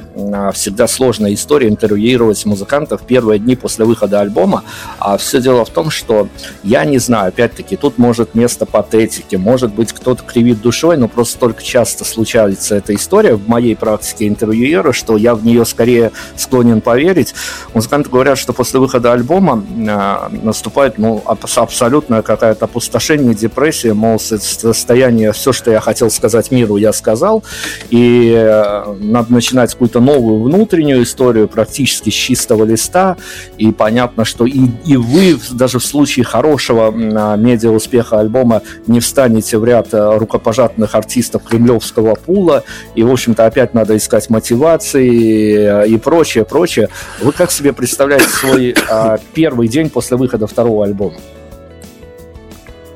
[0.52, 4.64] всегда сложная история интервьюировать музыкантов первые дни после выхода альбома.
[4.98, 6.28] А все дело в том, что
[6.62, 11.06] я не знаю, опять-таки, тут может место патетики, может быть, кто-то кривит душу душой, но
[11.06, 16.10] просто столько часто случается эта история в моей практике интервьюера, что я в нее скорее
[16.37, 17.32] склонен поверить.
[17.74, 25.32] Музыканты говорят, что после выхода альбома э, наступает ну, абсолютная какая-то опустошение, депрессия, мол, состояние,
[25.32, 27.44] все, что я хотел сказать миру, я сказал,
[27.90, 33.16] и э, надо начинать какую-то новую внутреннюю историю практически с чистого листа,
[33.58, 38.98] и понятно, что и, и вы даже в случае хорошего э, медиа успеха альбома не
[38.98, 44.31] встанете в ряд э, рукопожатных штатных артистов кремлевского пула, и, в общем-то, опять надо искать
[44.31, 46.88] мотивации и прочее, прочее.
[47.20, 51.18] Вы как себе представляете свой а, первый день после выхода второго альбома?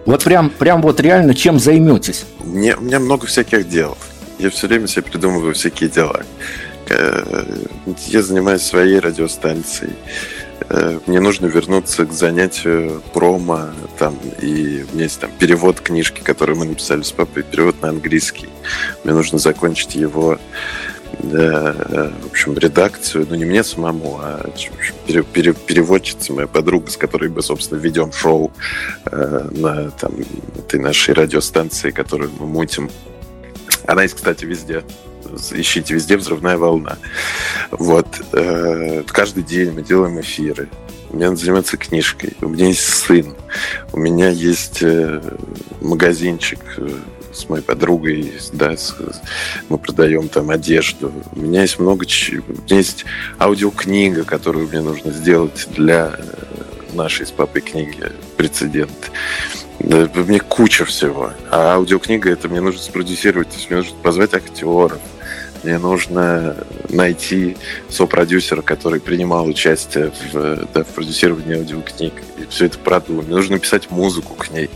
[0.07, 2.25] Вот прям, прям вот реально чем займетесь?
[2.43, 3.99] Мне, у меня много всяких дел.
[4.39, 6.23] Я все время себе придумываю всякие дела.
[6.89, 7.45] Э,
[8.07, 9.93] я занимаюсь своей радиостанцией.
[10.71, 16.21] Э, мне нужно вернуться к занятию промо, там, и у меня есть там перевод книжки,
[16.21, 18.49] которую мы написали с папой, перевод на английский.
[19.05, 20.39] Мне нужно закончить его
[21.21, 24.51] да, э, в общем, редакцию, ну не мне самому, а
[25.07, 28.53] пере, пере, переводчица, моя подруга, с которой мы, собственно, ведем шоу
[29.07, 30.13] э, на там,
[30.57, 32.91] этой нашей радиостанции, которую мы мутим.
[33.87, 34.85] Она есть, кстати, везде
[35.53, 36.99] ищите везде взрывная волна.
[37.71, 38.07] Вот.
[38.33, 40.69] Э, каждый день мы делаем эфиры.
[41.11, 42.35] Меня надо заниматься книжкой.
[42.41, 43.35] У меня есть сын.
[43.93, 45.21] У меня есть э,
[45.81, 46.89] магазинчик э,
[47.33, 48.95] с моей подругой, да, с,
[49.69, 51.13] мы продаем там одежду.
[51.35, 53.05] У меня есть много, у меня есть
[53.39, 56.19] аудиокнига, которую мне нужно сделать для
[56.93, 59.11] нашей с папой книги «Прецедент».
[59.81, 61.33] мне куча всего.
[61.51, 64.99] А аудиокнига это мне нужно спродюсировать, то есть мне нужно позвать актеров,
[65.63, 66.57] мне нужно
[66.89, 67.57] найти
[67.89, 72.15] сопродюсера, который принимал участие в, да, в продюсировании аудиокниг.
[72.39, 73.27] И все это продумать.
[73.27, 74.71] Мне нужно написать музыку к ней.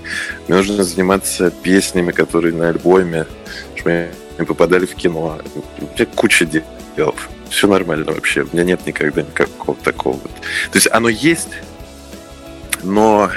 [0.48, 3.26] Мне нужно заниматься песнями, которые на альбоме,
[3.76, 4.10] чтобы
[4.46, 5.38] попадали в кино.
[5.78, 7.14] У меня куча дел.
[7.48, 8.42] Все нормально вообще.
[8.42, 10.18] У меня нет никогда никакого такого.
[10.18, 11.50] То есть оно есть,
[12.82, 13.30] но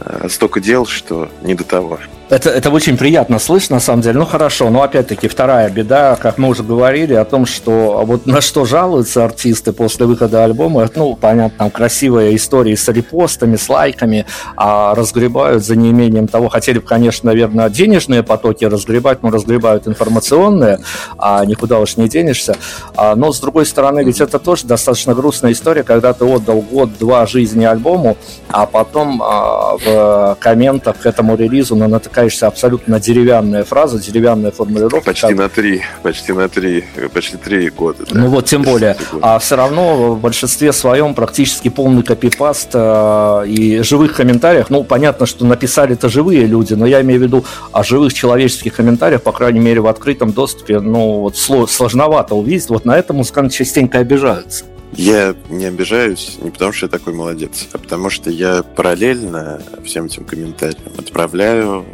[0.00, 1.98] э, столько дел, что не до того.
[2.32, 4.18] Это, это очень приятно слышать, на самом деле.
[4.18, 8.40] Ну, хорошо, но опять-таки вторая беда, как мы уже говорили, о том, что вот на
[8.40, 14.24] что жалуются артисты после выхода альбома, ну, понятно, там красивые истории с репостами, с лайками,
[14.56, 20.78] а разгребают за неимением того, хотели бы, конечно, наверное, денежные потоки разгребать, но разгребают информационные,
[21.18, 22.56] а никуда уж не денешься.
[22.96, 27.26] А, но, с другой стороны, ведь это тоже достаточно грустная история, когда ты отдал год-два
[27.26, 28.16] жизни альбому,
[28.48, 33.98] а потом а, в комментах к этому релизу на натыкаешься натыкаешься абсолютно на деревянная фраза,
[33.98, 35.00] деревянная формулировка.
[35.00, 35.36] Почти как...
[35.36, 38.04] на три, почти на три, почти три года.
[38.10, 38.20] Да.
[38.20, 38.96] Ну вот, тем более.
[39.20, 44.70] А все равно в большинстве своем практически полный копипаст э, и живых комментариях.
[44.70, 48.74] Ну, понятно, что написали это живые люди, но я имею в виду о живых человеческих
[48.74, 52.68] комментариях, по крайней мере, в открытом доступе, ну, вот сложновато увидеть.
[52.68, 54.64] Вот на это музыканты частенько обижаются.
[54.94, 60.04] Я не обижаюсь не потому, что я такой молодец, а потому что я параллельно всем
[60.04, 61.86] этим комментариям отправляю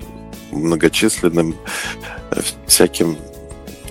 [0.51, 1.57] многочисленным
[2.30, 3.16] э, всяким,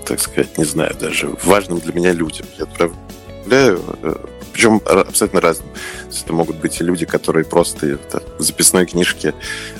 [0.05, 2.45] так сказать, не знаю даже, важным для меня людям.
[2.57, 4.15] Я отправляю, э,
[4.53, 5.69] причем абсолютно разным.
[6.09, 9.33] Это могут быть и люди, которые просто это, в записной книжке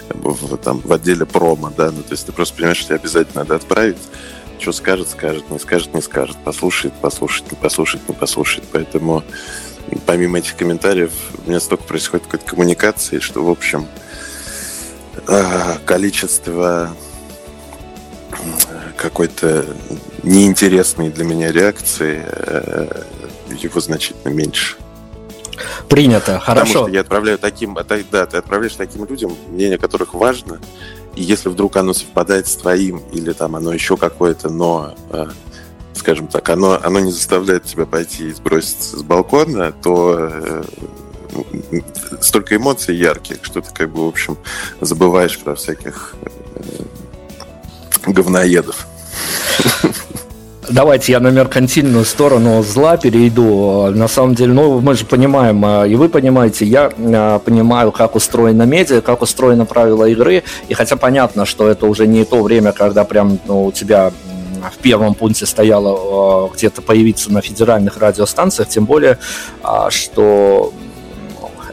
[0.09, 3.41] в, там, в отделе промо, да, ну, то есть ты просто понимаешь, что тебе обязательно
[3.41, 3.97] надо отправить,
[4.59, 8.67] что скажет, скажет, не скажет, не скажет, послушает, послушает, не послушает, не послушает.
[8.71, 9.23] Поэтому
[10.05, 11.11] помимо этих комментариев
[11.45, 13.87] у меня столько происходит какой-то коммуникации, что, в общем,
[15.85, 16.91] количество
[18.97, 19.65] какой-то
[20.23, 23.03] неинтересной для меня реакции э,
[23.61, 24.75] его значительно меньше.
[25.87, 26.65] Принято, хорошо.
[26.65, 30.59] Потому что я отправляю таким, да, ты отправляешь таким людям, мнение которых важно,
[31.15, 35.27] и если вдруг оно совпадает с твоим, или там оно еще какое-то, но, э,
[35.95, 40.63] скажем так, оно, оно не заставляет тебя пойти и сброситься с балкона, то э,
[42.21, 44.37] столько эмоций ярких, что ты как бы, в общем,
[44.81, 46.15] забываешь про всяких
[46.55, 48.87] э, говноедов.
[50.69, 53.89] Давайте я на меркантильную сторону зла перейду.
[53.91, 58.15] На самом деле, ну, мы же понимаем, э, и вы понимаете, я э, понимаю, как
[58.15, 62.73] устроена медиа, как устроено правила игры, и хотя понятно, что это уже не то время,
[62.73, 64.11] когда прям ну, у тебя
[64.75, 69.19] в первом пункте стояло где-то появиться на федеральных радиостанциях, тем более,
[69.89, 70.73] что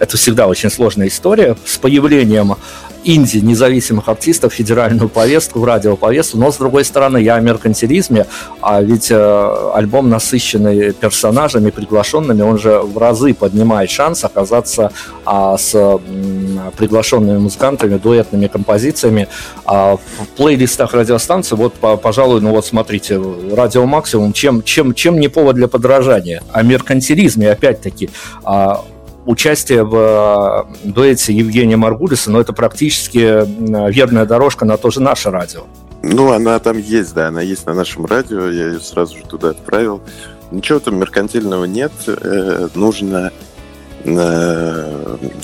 [0.00, 2.56] это всегда очень сложная история с появлением
[3.04, 8.26] инди независимых артистов федеральную повестку, в радиоповестку, но с другой стороны, я о меркантилизме,
[8.60, 14.92] а ведь э, альбом насыщенный персонажами, приглашенными, он же в разы поднимает шанс оказаться
[15.24, 19.28] а, с м, приглашенными музыкантами, дуэтными композициями
[19.64, 21.54] а, в плейлистах радиостанции.
[21.56, 23.20] Вот, по, пожалуй, ну вот смотрите,
[23.52, 26.42] радио максимум, чем, чем, чем не повод для подражания.
[26.52, 28.10] О меркантилизме, опять-таки,
[28.44, 28.84] а,
[29.26, 35.00] участие в э, дуэте Евгения Маргулиса, но это практически э, верная дорожка на то же
[35.00, 35.64] наше радио.
[36.02, 39.50] Ну, она там есть, да, она есть на нашем радио, я ее сразу же туда
[39.50, 40.02] отправил.
[40.50, 43.32] Ничего там меркантильного нет, э, нужно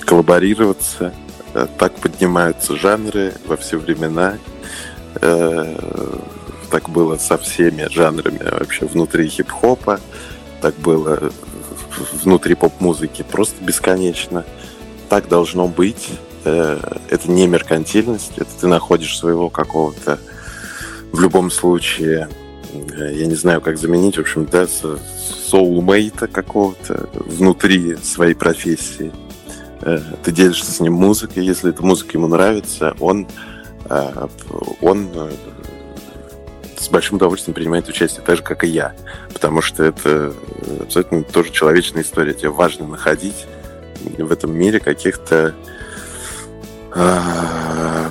[0.04, 1.14] коллаборироваться,
[1.78, 4.34] так поднимаются жанры во все времена.
[6.70, 9.98] Так было со всеми жанрами вообще внутри хип-хопа,
[10.60, 11.32] так было
[12.22, 14.44] внутри поп-музыки просто бесконечно.
[15.08, 16.08] Так должно быть.
[16.44, 16.78] Э,
[17.08, 20.18] это не меркантильность, это ты находишь своего какого-то
[21.12, 22.28] в любом случае,
[22.72, 24.66] э, я не знаю, как заменить, в общем, да,
[25.48, 29.12] соулмейта какого-то внутри своей профессии.
[29.82, 33.26] Э, ты делишься с ним музыкой, если эта музыка ему нравится, он,
[34.80, 35.08] он
[36.80, 38.94] с большим удовольствием принимает участие, так же, как и я.
[39.32, 40.32] Потому что это
[40.80, 42.32] абсолютно тоже человечная история.
[42.32, 43.46] Тебе важно находить
[44.00, 45.54] в этом мире каких-то
[46.94, 47.20] э,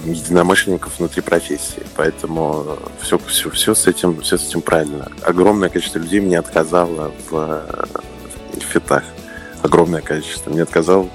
[0.05, 1.82] единомышленников внутри профессии.
[1.95, 5.11] Поэтому все, все, все, с этим, все с этим правильно.
[5.24, 7.63] Огромное количество людей мне отказало в,
[8.53, 9.03] в фитах.
[9.63, 10.51] Огромное количество.
[10.51, 11.09] Мне отказал...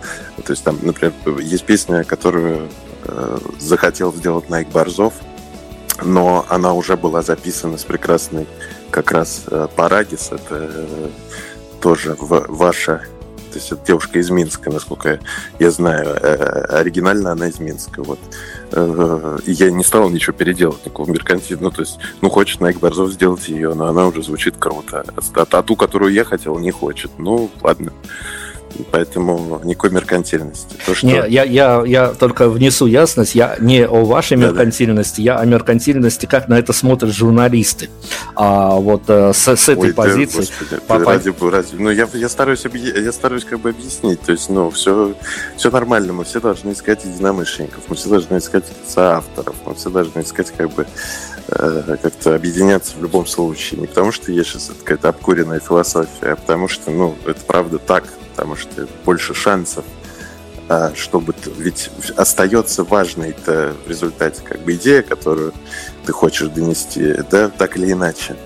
[0.45, 2.69] То есть там, например, есть песня, которую
[3.05, 5.15] э, захотел сделать Найк Борзов–
[6.03, 8.47] но она уже была записана с прекрасной
[8.91, 11.09] как раз э, Парагис, это э,
[11.81, 13.03] тоже ваша
[13.53, 15.21] То есть это девушка из Минска, насколько
[15.59, 16.17] я знаю.
[16.75, 18.03] Оригинально она из Минска.
[18.03, 18.19] Вот.
[19.47, 21.65] Я не стал ничего переделать, никакого меркантильного.
[21.65, 25.05] Ну, то есть, ну, хочет Найк Борзов сделать ее, но она уже звучит круто.
[25.35, 27.11] А, а ту, которую я хотел, не хочет.
[27.19, 27.93] Ну, ладно
[28.91, 30.77] поэтому никакой меркантильности.
[30.87, 31.07] То, что...
[31.07, 35.23] Не, я, я, я только внесу ясность, я не о вашей да, меркантильности, да.
[35.23, 37.91] я о меркантильности, как на это смотрят журналисты.
[38.35, 40.43] А вот э, с, с этой Ой, позиции...
[40.43, 44.49] Ты, господи, ради, ради, ну, я, я, стараюсь, я стараюсь как бы объяснить, то есть,
[44.49, 45.15] ну, все,
[45.57, 50.21] все нормально, мы все должны искать единомышленников, мы все должны искать соавторов, мы все должны
[50.21, 50.87] искать как бы
[51.49, 53.81] э, как-то объединяться в любом случае.
[53.81, 58.05] Не потому, что есть сейчас какая-то обкуренная философия, а потому что, ну, это правда так
[58.35, 59.85] потому что больше шансов,
[60.69, 61.35] а, чтобы...
[61.57, 65.55] Ведь остается важной это в результате как бы идея, которую
[66.05, 68.37] ты хочешь донести, да, так или иначе.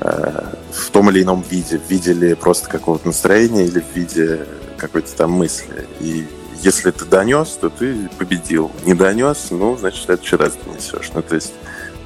[0.00, 4.46] А, в том или ином виде, в виде ли просто какого-то настроения или в виде
[4.76, 5.86] какой-то там мысли.
[6.00, 6.26] И
[6.60, 8.70] если ты донес, то ты победил.
[8.84, 11.10] Не донес, ну, значит, в следующий раз донесешь.
[11.14, 11.54] Ну, то есть,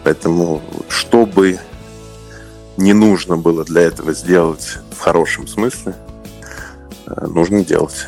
[0.05, 1.59] поэтому, чтобы
[2.76, 5.94] не нужно было для этого сделать в хорошем смысле,
[7.07, 8.07] нужно делать.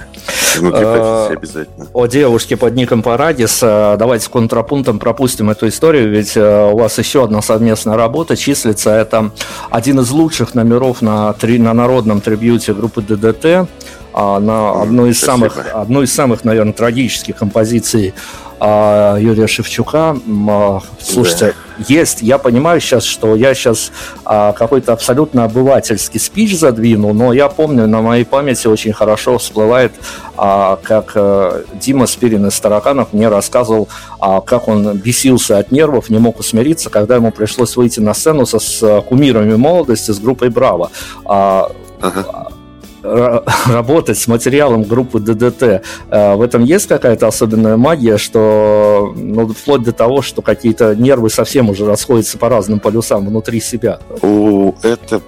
[0.56, 1.86] Внутри э, обязательно.
[1.92, 3.60] О девушке под ником Парадис.
[3.62, 8.90] Э, давайте с контрапунктом пропустим эту историю, ведь у вас еще одна совместная работа числится.
[8.90, 9.30] Это
[9.70, 13.68] один из лучших номеров на, три, на народном трибьюте группы ДДТ
[14.16, 18.14] а, на одной из самых, одной из самых, наверное, трагических композиций
[19.18, 20.16] Юрия Шевчука.
[20.48, 21.84] А, слушайте, да.
[21.88, 23.92] есть, я понимаю сейчас, что я сейчас
[24.24, 29.92] а, какой-то абсолютно обывательский спич задвину, но я помню, на моей памяти очень хорошо всплывает,
[30.36, 33.88] как э, Дима Спирин из «Тараканов» мне рассказывал,
[34.18, 38.58] как он бесился от нервов, не мог усмириться, когда ему пришлось выйти на сцену со,
[38.58, 40.90] с кумирами молодости, с группой «Браво».
[41.24, 42.50] Ага
[43.66, 45.84] работать с материалом группы ДДТ.
[46.10, 51.30] Э, в этом есть какая-то особенная магия, что ну, вплоть до того, что какие-то нервы
[51.30, 54.00] совсем уже расходятся по разным полюсам внутри себя.
[54.22, 55.20] У, это,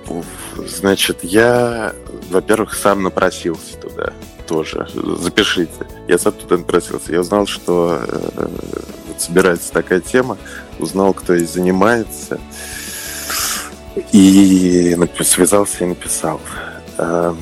[0.67, 1.93] значит, я,
[2.31, 4.13] во-первых, сам напросился туда
[4.47, 4.87] тоже.
[5.21, 5.87] Запишите.
[6.09, 7.13] Я сам туда напросился.
[7.13, 8.49] Я узнал, что э,
[9.19, 10.39] собирается такая тема,
[10.79, 12.41] узнал, кто ей занимается,
[14.13, 16.41] и связался и написал.
[16.99, 17.39] Эм,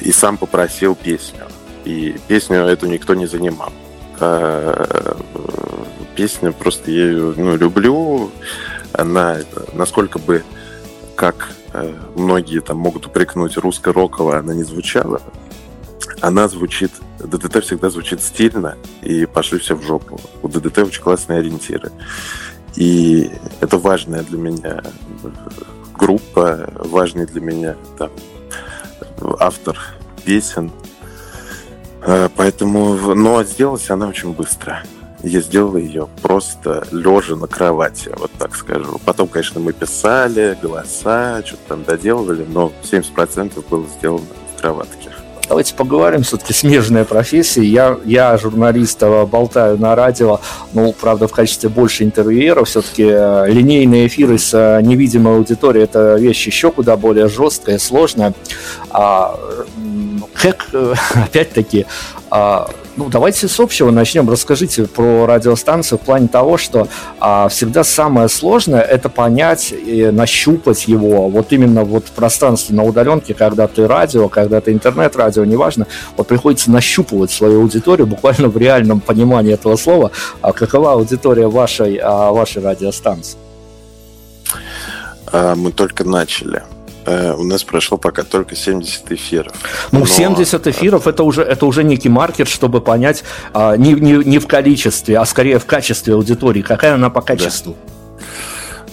[0.00, 1.46] и сам попросил песню.
[1.84, 3.72] И песню эту никто не занимал.
[4.20, 5.16] А,
[6.16, 8.30] песня просто я ее ну, люблю.
[8.92, 9.38] Она,
[9.74, 10.42] насколько бы,
[11.14, 15.20] как э, многие там могут упрекнуть русско-роково, она не звучала.
[16.20, 16.90] Она звучит,
[17.20, 20.18] ДДТ всегда звучит стильно, и пошли все в жопу.
[20.42, 21.92] У ДДТ очень классные ориентиры.
[22.74, 24.82] И это важная для меня
[25.94, 28.10] группа, важный для меня там,
[29.40, 29.78] автор
[30.24, 30.70] песен.
[32.02, 34.82] Э, поэтому, но сделалась она очень быстро.
[35.22, 39.00] Я сделал ее просто лежа на кровати, вот так скажу.
[39.04, 45.10] Потом, конечно, мы писали, голоса, что-то там доделывали, но 70% было сделано в кроватке.
[45.48, 47.64] Давайте поговорим, все-таки смежная профессия.
[47.64, 50.40] Я, я журналист, э, болтаю на радио,
[50.74, 52.64] ну, правда, в качестве больше интервьюера.
[52.64, 58.34] Все-таки э, линейные эфиры с э, невидимой аудиторией– это вещь еще куда более жесткая, сложная.
[58.90, 59.38] А,
[60.34, 60.68] как,
[61.14, 61.86] опять-таки,
[62.30, 62.68] а,
[62.98, 64.28] ну, давайте с общего начнем.
[64.28, 66.88] Расскажите про радиостанцию в плане того, что
[67.20, 71.28] а, всегда самое сложное это понять и нащупать его.
[71.28, 75.86] Вот именно вот в пространстве на удаленке, когда ты радио, когда ты интернет-радио, неважно,
[76.16, 80.10] вот приходится нащупывать свою аудиторию буквально в реальном понимании этого слова.
[80.40, 83.38] А какова аудитория вашей, а, вашей радиостанции?
[85.30, 86.62] А, мы только начали.
[87.08, 89.52] Э, у нас прошло пока только 70 эфиров.
[89.92, 90.06] Ну, Но...
[90.06, 94.46] 70 эфиров это уже, это уже некий маркер, чтобы понять а, не, не, не в
[94.46, 96.60] количестве, а скорее в качестве аудитории.
[96.60, 97.76] Какая она по качеству?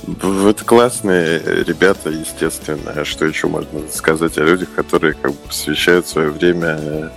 [0.08, 0.50] Да.
[0.50, 2.94] Это классные ребята, естественно.
[2.96, 7.12] А что еще можно сказать о людях, которые как бы посвящают свое время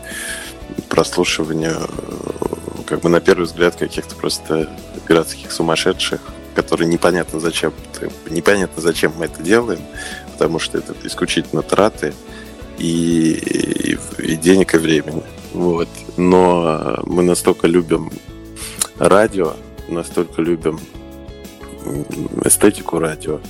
[0.89, 1.77] прослушиванию,
[2.87, 4.69] как бы на первый взгляд, каких-то просто
[5.07, 6.21] городских сумасшедших,
[6.57, 7.73] которые непонятно зачем,
[8.31, 9.81] непонятно зачем мы это делаем,
[10.39, 12.15] потому что это исключительно траты
[12.79, 15.23] и, и, и денег, и времени.
[15.53, 15.89] Вот.
[16.17, 18.13] Но мы настолько любим
[18.99, 19.55] радио,
[19.89, 20.79] настолько любим
[22.45, 23.41] эстетику радио,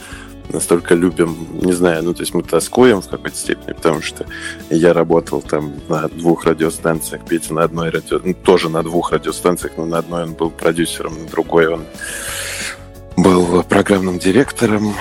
[0.49, 4.24] настолько любим, не знаю, ну, то есть мы тоскуем в какой-то степени, потому что
[4.70, 9.76] я работал там на двух радиостанциях, Петя на одной радио, ну, тоже на двух радиостанциях,
[9.76, 11.84] но на одной он был продюсером, на другой он
[13.16, 14.95] был программным директором,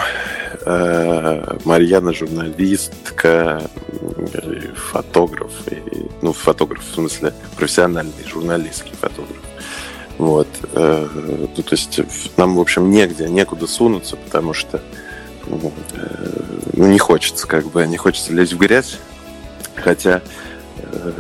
[1.63, 3.61] Марьяна журналистка,
[4.75, 9.37] фотограф, и, ну, фотограф в смысле профессиональный журналистский фотограф.
[10.17, 10.47] Вот.
[10.73, 11.07] Э,
[11.55, 11.99] ну, то есть
[12.37, 14.81] нам, в общем, негде, некуда сунуться, потому что
[15.45, 16.41] ну, э,
[16.73, 18.97] ну, не хочется, как бы, не хочется лезть в грязь.
[19.75, 20.21] Хотя
[20.77, 21.11] э,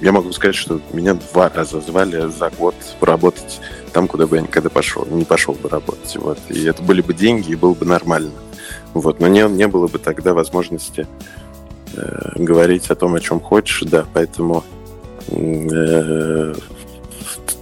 [0.00, 3.60] я могу сказать, что меня два раза звали за год поработать
[3.92, 6.16] там, куда бы я никогда пошел, не пошел бы работать.
[6.16, 6.38] Вот.
[6.50, 8.32] И это были бы деньги, и было бы нормально.
[8.94, 9.20] Вот.
[9.20, 11.06] Но не, не было бы тогда возможности
[11.94, 14.06] э, говорить о том, о чем хочешь, да.
[14.14, 14.64] Поэтому
[15.28, 16.54] э,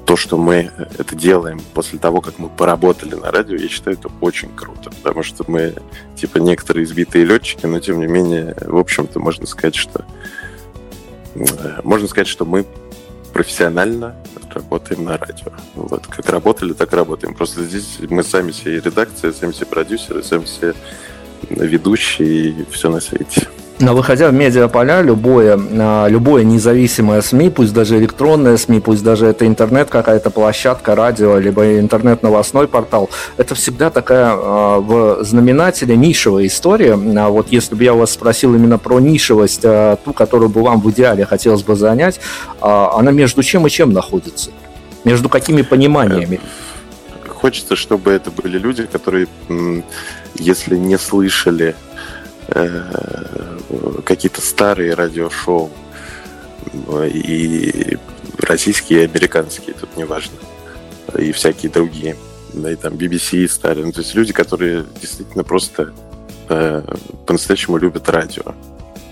[0.05, 4.11] то, что мы это делаем после того, как мы поработали на радио, я считаю, это
[4.21, 5.75] очень круто, потому что мы,
[6.17, 10.05] типа, некоторые избитые летчики, но, тем не менее, в общем-то, можно сказать, что
[11.35, 12.67] э, можно сказать, что мы
[13.33, 14.15] профессионально
[14.55, 15.53] работаем на радио.
[15.75, 17.35] Вот, как работали, так работаем.
[17.35, 20.75] Просто здесь мы сами все редакция, сами все продюсеры, сами все
[21.51, 23.49] ведущие и все на свете.
[23.83, 29.27] Но выходя в медиаполя, любое, а, любое независимое СМИ, пусть даже электронное СМИ, пусть даже
[29.27, 36.47] это интернет, какая-то площадка, радио, либо интернет-новостной портал, это всегда такая а, в знаменателе нишевая
[36.47, 36.93] история.
[36.95, 40.89] А вот если бы я вас спросил именно про нишевость, ту, которую бы вам в
[40.93, 42.21] идеале хотелось бы занять,
[42.61, 44.53] она между чем и чем находится?
[45.03, 46.39] Между какими пониманиями?
[47.43, 49.29] Хочется, чтобы это были люди, которые,
[50.37, 51.77] если не слышали
[52.49, 53.59] Э,
[54.05, 55.71] какие-то старые радиошоу
[57.07, 57.97] и
[58.39, 60.37] российские, и американские, тут не важно,
[61.19, 62.17] и всякие другие,
[62.53, 65.93] да, и там BBC старые, ну, то есть люди, которые действительно просто
[66.49, 66.83] э,
[67.27, 68.55] по-настоящему любят радио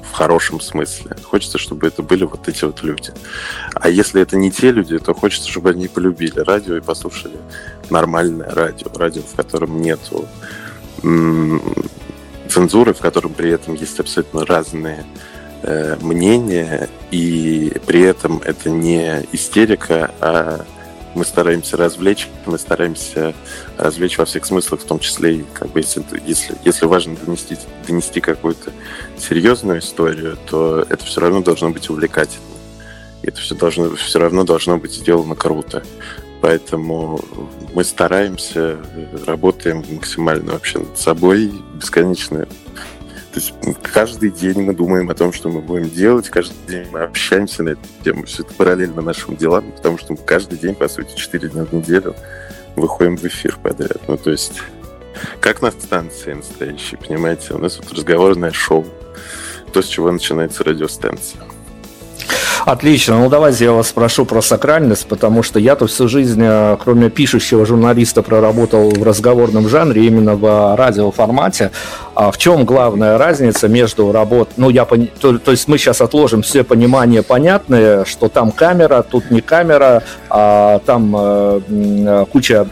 [0.03, 1.17] в хорошем смысле.
[1.23, 3.13] Хочется, чтобы это были вот эти вот люди.
[3.75, 7.37] А если это не те люди, то хочется, чтобы они полюбили радио и послушали
[7.91, 10.27] нормальное радио, радио, в котором нету
[12.49, 15.05] цензуры, в котором при этом есть абсолютно разные
[15.63, 20.65] э, мнения, и при этом это не истерика, а
[21.15, 23.35] мы стараемся развлечь, мы стараемся
[23.77, 28.21] развлечь во всех смыслах, в том числе как бы если, если, если важно донести, донести
[28.21, 28.73] какую-то
[29.19, 32.45] серьезную историю, то это все равно должно быть увлекательно.
[33.23, 35.83] Это все, должно, все равно должно быть сделано круто.
[36.41, 37.21] Поэтому
[37.75, 38.79] мы стараемся,
[39.27, 42.47] работаем максимально вообще над собой, бесконечно.
[43.33, 47.01] То есть каждый день мы думаем о том, что мы будем делать, каждый день мы
[47.01, 50.89] общаемся на эту тему, все это параллельно нашим делам, потому что мы каждый день, по
[50.89, 52.17] сути, 4 дня в неделю
[52.75, 54.01] выходим в эфир подряд.
[54.09, 54.63] Ну, то есть,
[55.41, 57.55] как на станции настоящей, понимаете?
[57.55, 58.85] У нас вот разговорное шоу,
[59.73, 61.41] то, с чего начинается радиостанция.
[62.67, 63.19] Отлично.
[63.19, 67.65] Ну, давайте я вас спрошу про сакральность, потому что я-то всю жизнь, э, кроме пишущего
[67.65, 71.71] журналиста, проработал в разговорном жанре, именно в радиоформате.
[72.15, 74.51] А в чем главная разница между работ...
[74.57, 75.09] Ну, я пон...
[75.21, 80.03] то, то есть мы сейчас отложим все понимания понятные, что там камера, тут не камера,
[80.29, 82.67] а там э, э куча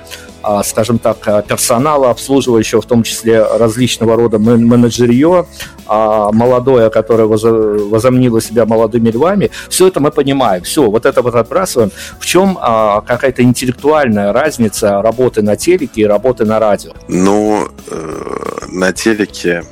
[0.64, 5.47] скажем так, э, персонала, обслуживающего в том числе различного рода менеджерье,
[5.86, 10.62] а, молодое, которое возомнило себя молодыми львами, все это мы понимаем.
[10.62, 11.91] Все, вот это вот отбрасываем.
[12.20, 16.93] В чем а, какая-то интеллектуальная разница работы на телеке и работы на радио?
[17.09, 19.64] Ну, э, на телеке,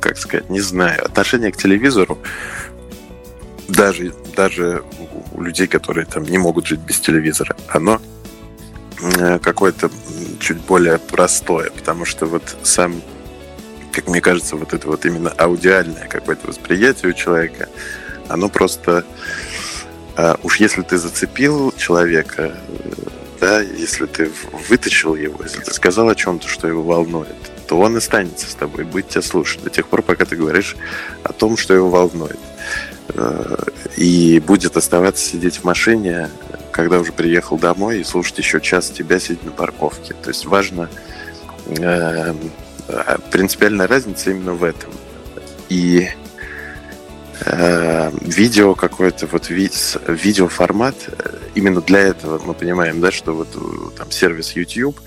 [0.00, 1.04] как сказать, не знаю.
[1.04, 2.18] Отношение к телевизору
[3.68, 4.82] даже, даже
[5.32, 8.00] у людей, которые там не могут жить без телевизора, оно
[9.42, 9.90] какое-то
[10.40, 13.00] чуть более простое, потому что вот сам,
[13.92, 17.68] как мне кажется, вот это вот именно аудиальное какое-то восприятие у человека,
[18.28, 19.04] оно просто
[20.16, 22.92] э, уж если ты зацепил человека, э,
[23.40, 24.30] да, если ты
[24.68, 27.36] вытащил его, если ты сказал о чем-то, что его волнует,
[27.68, 30.76] то он останется с тобой, будет тебя слушать до тех пор, пока ты говоришь
[31.22, 32.38] о том, что его волнует.
[33.96, 36.30] И будет оставаться сидеть в машине
[36.78, 40.14] когда уже приехал домой и слушать еще час тебя сидеть на парковке.
[40.14, 40.88] То есть важно
[41.66, 42.34] э,
[43.32, 44.92] принципиальная разница именно в этом.
[45.68, 46.08] И
[47.40, 49.68] э, видео какой-то вот ви
[50.06, 50.94] видеоформат
[51.56, 55.00] именно для этого мы понимаем, да, что вот э, там сервис YouTube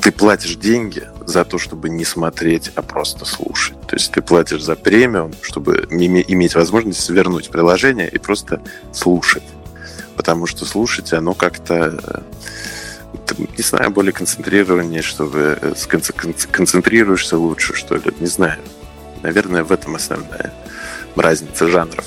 [0.00, 3.80] ты платишь деньги за то, чтобы не смотреть, а просто слушать.
[3.88, 8.62] То есть ты платишь за премиум, чтобы иметь возможность свернуть приложение и просто
[8.92, 9.42] слушать
[10.18, 12.24] потому что слушать оно как-то
[13.38, 15.74] не знаю, более концентрированнее, чтобы э,
[16.50, 18.58] концентрируешься лучше, что ли, не знаю.
[19.22, 20.52] Наверное, в этом основная
[21.14, 22.04] разница жанров.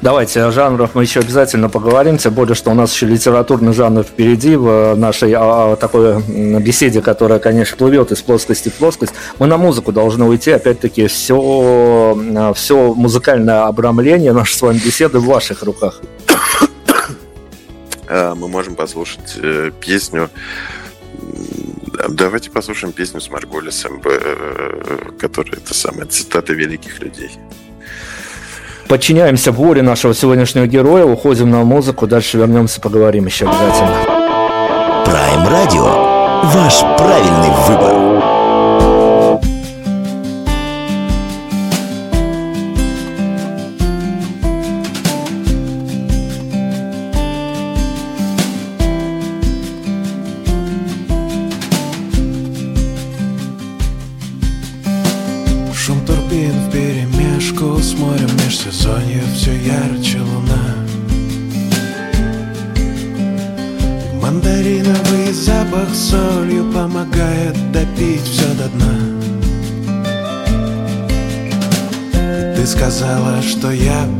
[0.00, 4.04] Давайте о жанрах мы еще обязательно поговорим, тем более, что у нас еще литературный жанр
[4.04, 6.22] впереди в нашей а, такой
[6.60, 9.12] беседе, которая, конечно, плывет из плоскости в плоскость.
[9.40, 12.16] Мы на музыку должны уйти, опять-таки, все,
[12.54, 16.00] все музыкальное обрамление нашей с вами беседы в ваших руках.
[18.08, 20.30] А, мы можем послушать э, песню
[22.08, 27.30] Давайте послушаем песню с Марголисом, э, которая это самая цитата великих людей.
[28.86, 33.96] Подчиняемся воле нашего сегодняшнего героя, уходим на музыку, дальше вернемся, поговорим еще обязательно.
[35.04, 36.08] Prime Radio.
[36.44, 38.37] Ваш правильный выбор.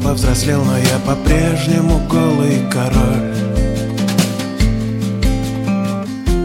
[0.08, 3.34] Повзрослел, но я по-прежнему голый король.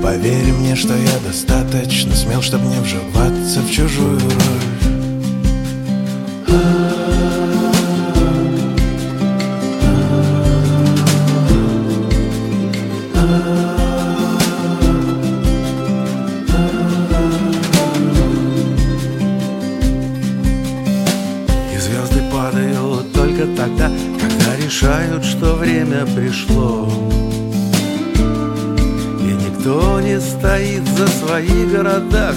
[0.02, 4.83] Поверь мне, что я достаточно смел, чтобы не вживаться в чужую роль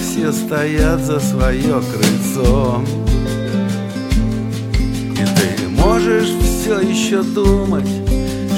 [0.01, 2.83] Все стоят за свое крыльцо.
[5.13, 7.89] И ты можешь все еще думать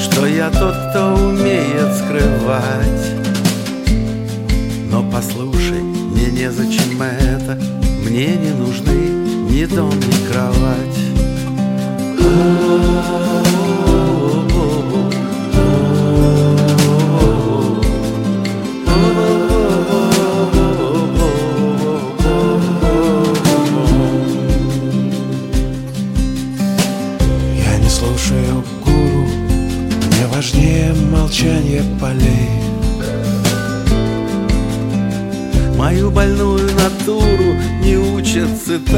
[0.00, 3.12] Что я тот, кто умеет скрывать.
[4.90, 7.58] Но послушай, мне незачем это
[8.04, 8.94] Мне не нужны
[9.50, 10.98] ни дом, ни кровать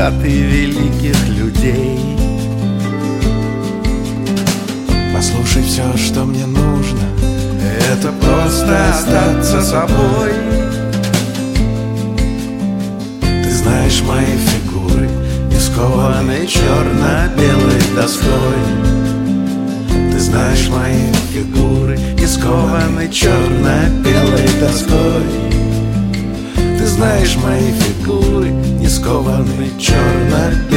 [0.00, 2.00] цитаты великих людей.
[5.14, 7.02] Послушай все, что мне нужно.
[7.92, 10.32] Это просто остаться собой.
[13.20, 15.10] Ты знаешь мои фигуры
[15.50, 18.62] Не скованы черно-белой доской.
[20.12, 23.49] Ты знаешь мои фигуры Не скованы черно-белой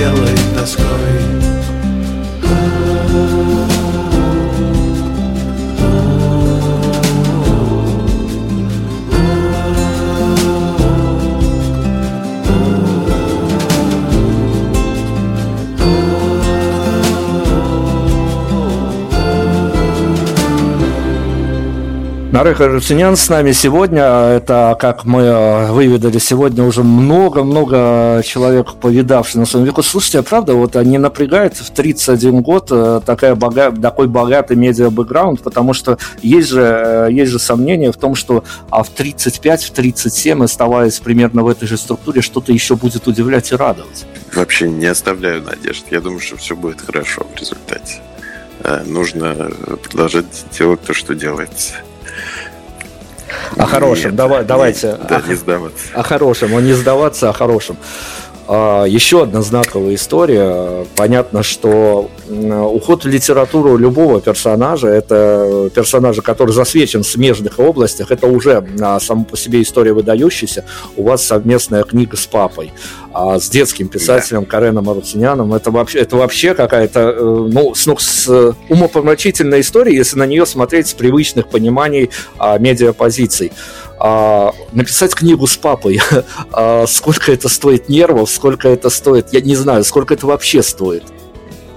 [0.03, 0.42] черно-белой
[22.33, 24.01] Нарек Русинян с нами сегодня.
[24.01, 29.83] Это, как мы э, выведали сегодня, уже много-много человек, повидавших на своем веку.
[29.83, 33.71] Слушайте, а правда, вот не напрягает в 31 год э, такая бога...
[33.71, 38.81] такой богатый медиа-бэкграунд, потому что есть же, э, есть же сомнения в том, что а
[38.81, 43.55] в 35, в 37, оставаясь примерно в этой же структуре, что-то еще будет удивлять и
[43.55, 44.07] радовать.
[44.33, 45.85] Вообще не оставляю надежд.
[45.91, 48.01] Я думаю, что все будет хорошо в результате.
[48.87, 49.51] Нужно
[49.83, 50.25] продолжать
[50.57, 51.75] делать то, что делается.
[53.57, 54.97] О хорошем, Нет, давай, давайте.
[55.09, 55.85] Да, о, не сдаваться.
[55.93, 57.77] О хорошем, о не сдаваться, о хорошем.
[58.45, 60.85] А, еще одна знаковая история.
[60.95, 68.27] Понятно, что уход в литературу любого персонажа, это персонажа, который засвечен в смежных областях, это
[68.27, 70.65] уже а, само по себе история выдающаяся.
[70.97, 72.73] У вас совместная книга с папой,
[73.13, 74.47] а, с детским писателем да.
[74.47, 75.53] Кареном Арутиняном.
[75.53, 80.45] Это вообще, это вообще какая-то э, ну, с, ну, с умопомрачительная история, если на нее
[80.45, 82.09] смотреть с привычных пониманий
[82.59, 83.51] медиапозиций
[84.05, 86.01] а, написать книгу с папой,
[86.51, 91.03] а, сколько это стоит нервов, сколько это стоит, я не знаю, сколько это вообще стоит.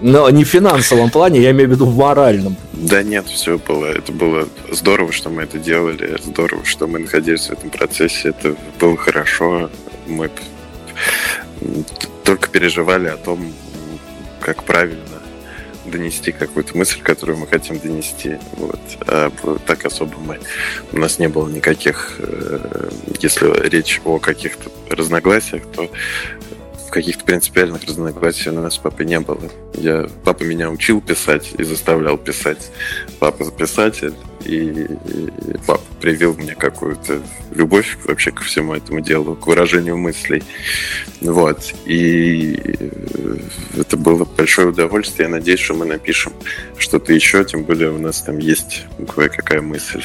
[0.01, 2.57] Но не в финансовом плане, я имею в виду в моральном.
[2.73, 3.87] Да нет, все было.
[3.87, 6.19] Это было здорово, что мы это делали.
[6.23, 8.31] Здорово, что мы находились в этом процессе.
[8.31, 9.71] Это было хорошо.
[10.07, 10.29] Мы
[12.25, 13.53] только переживали о том,
[14.41, 15.03] как правильно
[15.87, 18.39] донести какую-то мысль, которую мы хотим донести.
[18.53, 18.81] Вот.
[19.07, 19.31] А
[19.67, 20.41] так особо мы...
[20.93, 22.17] У нас не было никаких...
[22.19, 22.91] Э,
[23.21, 25.91] если речь о каких-то разногласиях, то
[26.91, 29.41] каких-то принципиальных разногласий у нас с папой не было.
[29.75, 32.71] Я, папа меня учил писать и заставлял писать.
[33.19, 34.15] Папа писатель,
[34.45, 37.21] и, и папа привил мне какую-то
[37.53, 40.43] любовь вообще ко всему этому делу, к выражению мыслей.
[41.21, 41.75] Вот.
[41.85, 42.59] И
[43.77, 45.29] это было большое удовольствие.
[45.29, 46.33] Я надеюсь, что мы напишем
[46.77, 50.03] что-то еще, тем более у нас там есть кое-какая мысль.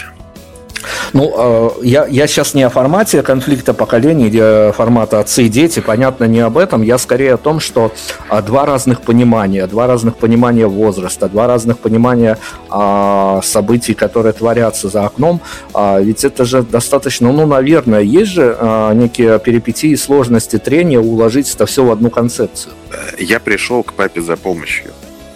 [1.14, 5.80] Ну, а, я, я сейчас не о формате конфликта поколений, где формата отцы и дети,
[5.80, 6.82] понятно, не об этом.
[6.82, 7.92] Я скорее о том, что
[8.30, 12.38] а, два разных понимания, два разных понимания возраста, два разных понимания
[12.70, 15.42] а, событий, которые творятся за окном.
[15.74, 18.58] А, ведь это же достаточно, ну, наверное, есть же
[18.94, 22.74] некие перипетии, сложности, трения уложить это все в одну концепцию.
[23.18, 24.92] Я пришел к папе за помощью.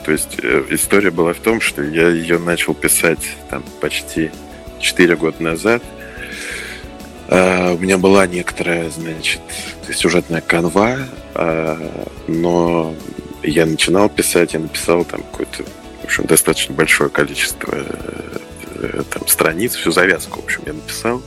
[0.05, 4.29] То есть э, история была в том, что я ее начал писать там почти
[4.79, 5.83] 4 года назад.
[7.27, 9.41] Uh, у меня была некоторая, значит,
[9.91, 10.99] сюжетная канва,
[11.33, 12.93] uh, но
[13.41, 15.63] я начинал писать, я написал там какое-то,
[16.01, 21.23] в общем, достаточно большое количество uh, там страниц, всю завязку, в общем, я написал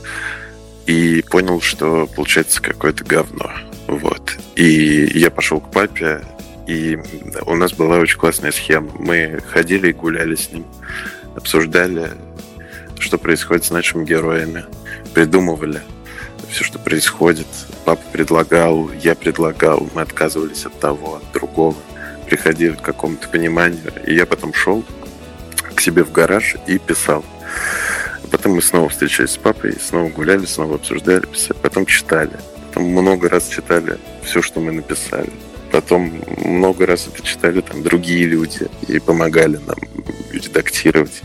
[0.89, 3.51] и понял, что получается какое-то говно.
[3.87, 4.37] Вот.
[4.55, 6.21] И я пошел к папе,
[6.65, 6.97] и
[7.45, 8.91] у нас была очень классная схема.
[8.97, 10.65] Мы ходили и гуляли с ним,
[11.35, 12.09] обсуждали
[12.99, 14.65] что происходит с нашими героями.
[15.13, 15.81] Придумывали
[16.49, 17.47] все, что происходит.
[17.85, 21.75] Папа предлагал, я предлагал, мы отказывались от того, от другого.
[22.25, 23.91] Приходили к какому-то пониманию.
[24.05, 24.83] И я потом шел
[25.75, 27.23] к себе в гараж и писал.
[28.31, 31.57] Потом мы снова встречались с папой, снова гуляли, снова обсуждали, писали.
[31.61, 32.31] Потом читали.
[32.67, 35.31] Потом много раз читали все, что мы написали.
[35.71, 39.77] Потом много раз это читали там другие люди и помогали нам
[40.31, 41.21] редактировать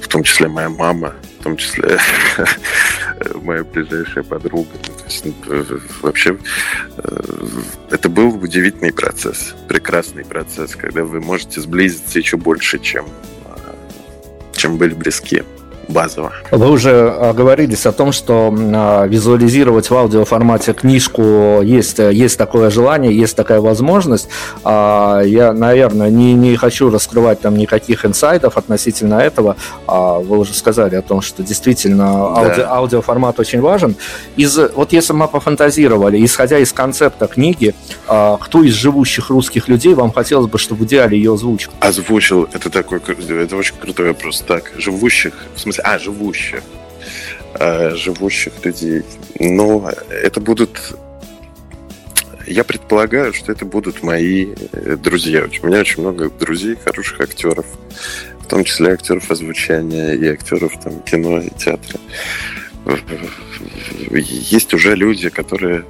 [0.00, 1.98] в том числе моя мама, в том числе
[3.42, 4.70] моя ближайшая подруга.
[4.78, 5.34] То есть, ну,
[6.02, 6.36] вообще
[6.96, 7.20] э,
[7.90, 13.06] это был удивительный процесс, прекрасный процесс, когда вы можете сблизиться еще больше, чем,
[13.44, 13.74] э,
[14.52, 15.42] чем были близки
[15.90, 16.32] базово.
[16.50, 23.16] Вы уже оговорились о том, что а, визуализировать в аудиоформате книжку есть, есть такое желание,
[23.16, 24.28] есть такая возможность.
[24.64, 29.56] А, я, наверное, не, не хочу раскрывать там никаких инсайдов относительно этого.
[29.86, 32.70] А, вы уже сказали о том, что действительно ауди, да.
[32.70, 33.96] аудиоформат очень важен.
[34.36, 37.74] Из, вот если мы пофантазировали, исходя из концепта книги,
[38.06, 41.70] кто из живущих русских людей вам хотелось бы, чтобы в идеале ее озвучил?
[41.80, 44.42] Озвучил, это такой, это очень крутой вопрос.
[44.46, 46.62] Так, живущих, в смысле, а, живущих.
[47.54, 49.02] А, живущих людей.
[49.38, 50.96] Но это будут...
[52.46, 55.46] Я предполагаю, что это будут мои э, друзья.
[55.62, 57.66] У меня очень много друзей, хороших актеров,
[58.40, 62.00] в том числе актеров озвучания и актеров там, кино и театра.
[64.10, 65.84] Есть уже люди, которые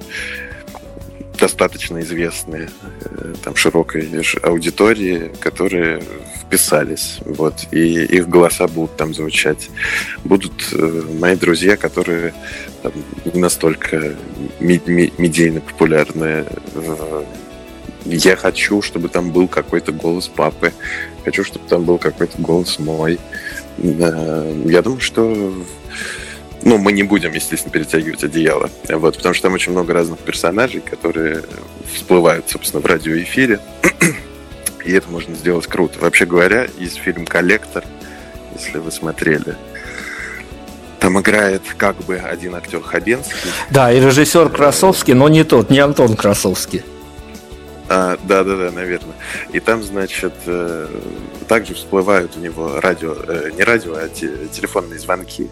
[1.41, 2.69] достаточно известные
[3.01, 4.07] э, там широкой
[4.43, 6.01] аудитории, которые
[6.39, 9.71] вписались, вот, и их голоса будут там звучать.
[10.23, 12.35] Будут э, мои друзья, которые
[12.83, 12.91] там,
[13.33, 14.15] не настолько
[14.59, 16.45] медийно популярные.
[18.05, 20.71] Я хочу, чтобы там был какой-то голос папы,
[21.25, 23.19] хочу, чтобы там был какой-то голос мой.
[23.79, 25.53] Я думаю, что
[26.63, 28.69] ну, мы не будем, естественно, перетягивать одеяло.
[28.89, 31.43] Вот, потому что там очень много разных персонажей, которые
[31.93, 33.59] всплывают, собственно, в радиоэфире.
[34.85, 35.99] И это можно сделать круто.
[35.99, 37.83] Вообще говоря, есть фильм «Коллектор»,
[38.55, 39.55] если вы смотрели.
[40.99, 43.49] Там играет как бы один актер Хабенский.
[43.71, 46.83] Да, и режиссер Красовский, но не тот, не Антон Красовский.
[47.89, 49.15] А, да, да, да, наверное.
[49.51, 50.87] И там, значит, э,
[51.51, 55.49] также всплывают у него радио, э, не радио, а телефонные звонки.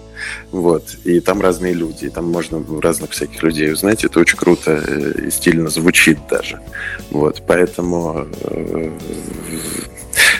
[0.49, 0.95] Вот.
[1.03, 2.05] И там разные люди.
[2.05, 4.05] И там можно разных всяких людей узнать.
[4.05, 6.61] Это очень круто э, и стильно звучит даже.
[7.11, 7.43] Вот.
[7.45, 8.27] Поэтому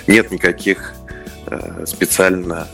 [0.07, 0.93] нет никаких
[1.85, 2.65] специально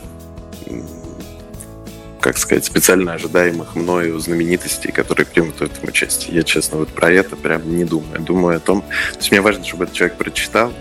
[2.20, 6.36] как сказать, специально ожидаемых мною знаменитостей, которые примут в этом участие.
[6.36, 8.20] Я, честно, вот про это прям не думаю.
[8.20, 8.82] Думаю о том...
[8.82, 10.72] То есть мне важно, чтобы этот человек прочитал,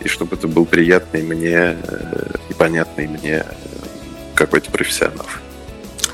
[0.00, 3.44] и чтобы это был приятный мне э, и понятный мне э,
[4.34, 5.26] какой-то профессионал.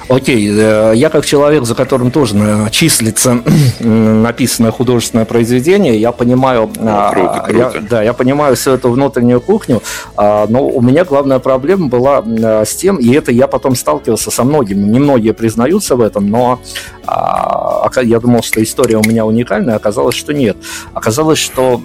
[0.08, 2.36] Окей, э, я как человек, за которым тоже
[2.70, 3.42] числится
[3.80, 7.78] написанное художественное произведение, я понимаю, ну, а, круто, круто.
[7.78, 9.82] Я, да, я понимаю всю эту внутреннюю кухню,
[10.16, 12.22] а, но у меня главная проблема была
[12.64, 16.60] с тем, и это я потом сталкивался со многими, немногие признаются в этом, но
[17.06, 20.56] а, я думал, что история у меня уникальная, оказалось, что нет.
[20.94, 21.80] Оказалось, что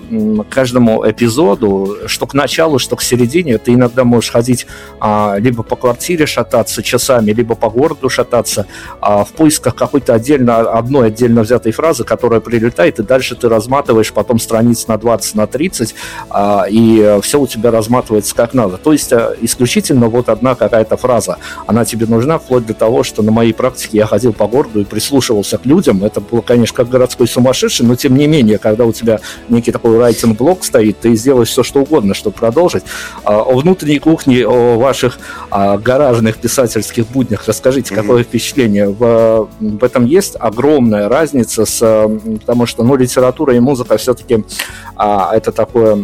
[0.50, 4.68] каждому эпизоду, что к началу, что к середине, ты иногда можешь ходить
[5.00, 8.66] а, либо по квартире шататься часами, либо по городу шататься
[9.00, 14.12] а, в поисках какой-то отдельно, одной отдельно взятой фразы, которая прилетает, и дальше ты разматываешь
[14.14, 15.96] потом страниц на 20, на 30,
[16.30, 18.78] а, и все у тебя разматывается как надо.
[18.78, 23.22] То есть э, исключительно вот одна какая-то фраза, она тебе нужна вплоть до того, что
[23.22, 26.04] на моей практике я ходил по городу и прислушивался к людям.
[26.04, 29.98] Это было, конечно, как городской сумасшедший, но тем не менее, когда у тебя некий такой
[30.00, 32.84] райтинг-блок стоит, ты сделаешь все, что угодно, чтобы продолжить.
[33.24, 38.02] А, о внутренней кухне, о ваших а, гаражных писательских буднях расскажите, mm-hmm.
[38.02, 38.88] какое впечатление?
[38.88, 42.10] В, в этом есть огромная разница, с,
[42.40, 44.46] потому что ну, литература и музыка все-таки
[44.96, 46.00] а, это такое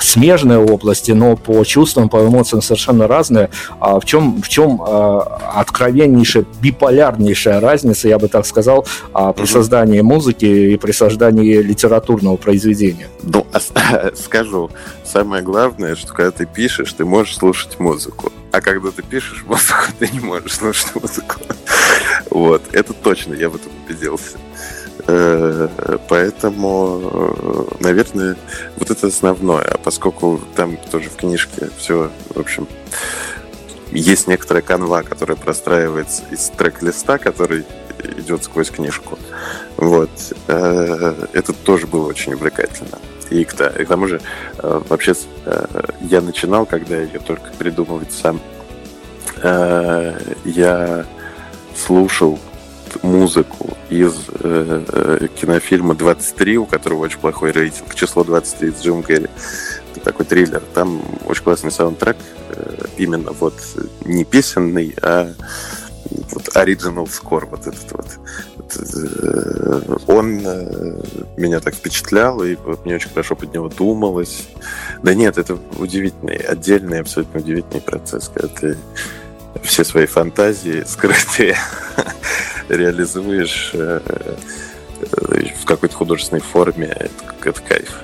[0.00, 3.50] смежные области, но по чувствам, по эмоциям совершенно разные.
[3.80, 5.20] А в чем, в чем а,
[5.54, 12.36] откровеннейшая, биполярнейшая разница, я бы так сказал, а, при создании музыки и при создании литературного
[12.36, 13.08] произведения?
[13.22, 13.46] Ну,
[14.14, 14.70] скажу,
[15.04, 18.32] самое главное, что когда ты пишешь, ты можешь слушать музыку.
[18.52, 21.36] А когда ты пишешь музыку, ты не можешь слушать музыку.
[22.30, 24.38] Вот, это точно, я в этом убедился.
[25.06, 25.68] Э,
[26.08, 28.36] поэтому, э, наверное,
[28.76, 29.62] вот это основное.
[29.62, 32.68] А поскольку там тоже в книжке все, в общем,
[33.90, 37.64] есть некоторая канва, которая простраивается из трек-листа, который
[38.16, 39.18] идет сквозь книжку.
[39.76, 40.10] Вот.
[40.46, 42.98] Э, это тоже было очень увлекательно.
[43.30, 44.20] И к, и к тому же,
[44.58, 45.14] вообще,
[46.02, 48.42] я начинал, когда ее только придумывать сам.
[50.44, 51.06] Я
[51.74, 52.38] слушал
[53.02, 59.02] музыку из э, э кинофильма «23», у которого очень плохой рейтинг, «Число 23» с Джим
[59.02, 59.28] Керри.
[59.94, 60.62] Это такой триллер.
[60.74, 62.16] Там очень классный саундтрек,
[62.50, 63.54] э, именно вот
[64.04, 65.32] не песенный, а
[66.32, 68.06] вот оригинал скор вот этот вот.
[68.96, 71.02] Э, он э,
[71.36, 74.48] меня так впечатлял, и вот мне очень хорошо под него думалось.
[75.02, 78.76] Да нет, это удивительный, отдельный, абсолютно удивительный процесс, когда ты
[79.62, 81.56] все свои фантазии скрытые
[82.68, 84.00] реализуешь э,
[85.00, 87.98] э, в какой-то художественной форме, это, это кайф.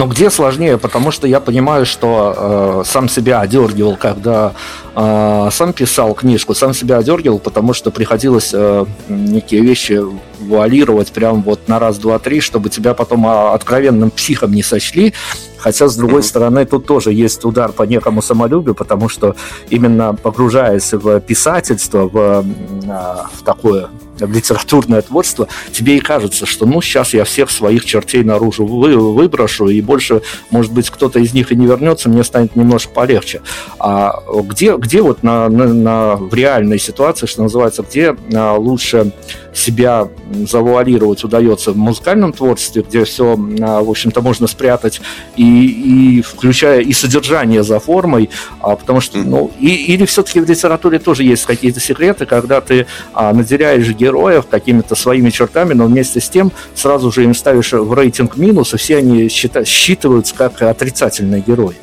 [0.00, 4.54] Но где сложнее, потому что я понимаю, что э, сам себя одергивал, когда
[4.96, 10.00] э, сам писал книжку, сам себя одергивал, потому что приходилось э, некие вещи
[10.40, 15.12] вуалировать прям вот на раз, два, три, чтобы тебя потом а, откровенным психом не сочли.
[15.58, 16.24] Хотя, с другой mm-hmm.
[16.24, 19.36] стороны, тут тоже есть удар по некому самолюбию, потому что
[19.68, 22.44] именно погружаясь в писательство, в,
[22.88, 23.90] а, в такое
[24.26, 29.68] литературное творчество, тебе и кажется, что ну сейчас я всех своих чертей наружу вы, выброшу,
[29.68, 33.40] и больше, может быть, кто-то из них и не вернется, мне станет немножко полегче.
[33.78, 39.12] А где, где вот на, на, на, в реальной ситуации, что называется, где а, лучше
[39.52, 40.08] себя
[40.46, 45.00] завуалировать удается в музыкальном творчестве, где все, а, в общем-то, можно спрятать,
[45.36, 48.30] и, и включая и содержание за формой,
[48.60, 52.86] а, потому что, ну, и, или все-таки в литературе тоже есть какие-то секреты, когда ты
[53.12, 57.92] а, наделяешь героев какими-то своими чертами, но вместе с тем сразу же им ставишь в
[57.92, 61.76] рейтинг минус, и все они считают, считываются как отрицательные герои.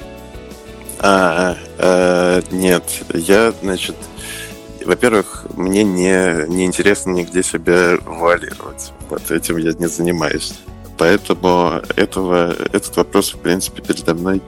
[1.00, 3.96] А, а, нет, я, значит,
[4.88, 8.94] во-первых, мне не, не интересно нигде себя валировать.
[9.10, 10.54] Вот этим я не занимаюсь.
[10.98, 14.42] Поэтому этого, этот вопрос, в принципе, передо мной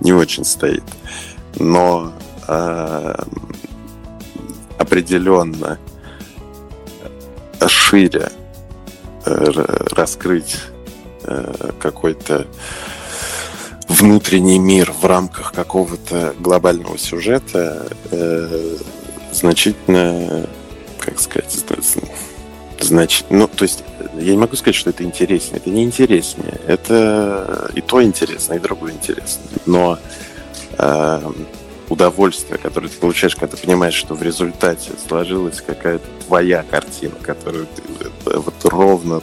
[0.00, 0.84] не очень стоит.
[1.56, 2.12] Но
[2.46, 3.14] э,
[4.78, 5.78] определенно
[7.90, 8.30] шире
[9.26, 9.44] э,
[9.90, 10.56] раскрыть
[11.24, 12.46] э, какой-то
[13.88, 18.76] внутренний мир в рамках какого-то глобального сюжета э,
[19.32, 20.46] значительно,
[20.98, 21.64] как сказать,
[22.80, 23.84] значит, ну, то есть
[24.18, 25.58] я не могу сказать, что это интереснее.
[25.58, 26.60] Это не интереснее.
[26.66, 29.42] Это и то интересно, и другое интересно.
[29.66, 29.98] Но
[30.78, 31.32] э,
[31.88, 37.66] удовольствие, которое ты получаешь, когда ты понимаешь, что в результате сложилась какая-то твоя картина, которую
[37.66, 37.82] ты
[38.26, 39.20] э, вот ровно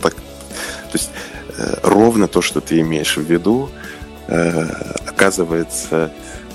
[0.00, 1.10] так, то есть
[1.58, 3.70] э, ровно то, что ты имеешь в виду,
[4.28, 4.66] э,
[5.06, 6.12] оказывается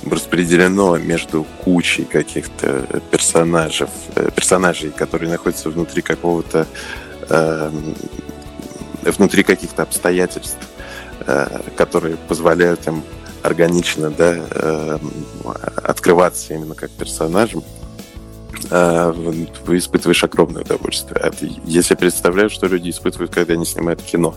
[0.10, 6.68] распределено между кучей каких-то персонажей, э, персонажей, которые находятся внутри какого-то
[7.30, 7.72] э,
[9.12, 10.58] внутри каких-то обстоятельств,
[11.28, 13.04] э, которые позволяют им
[13.44, 14.98] органично да, э,
[15.84, 17.64] открываться именно как персонажем,
[18.70, 19.14] э,
[19.70, 21.20] испытываешь огромное удовольствие.
[21.22, 21.32] А
[21.66, 24.36] я себе представляю, что люди испытывают, когда они снимают кино.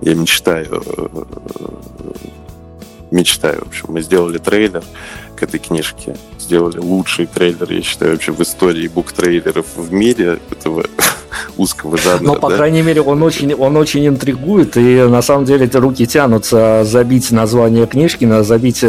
[0.00, 0.82] Я мечтаю
[3.10, 3.64] мечтаю.
[3.64, 4.82] В общем, мы сделали трейлер
[5.36, 6.16] к этой книжке.
[6.38, 10.38] Сделали лучший трейлер, я считаю, вообще в истории бук-трейлеров в мире.
[10.50, 10.84] Этого
[11.56, 12.24] узкого жанра.
[12.24, 12.56] Но, по да?
[12.56, 17.30] крайней мере, он очень, он очень интригует, и на самом деле эти руки тянутся забить
[17.30, 18.84] название книжки, забить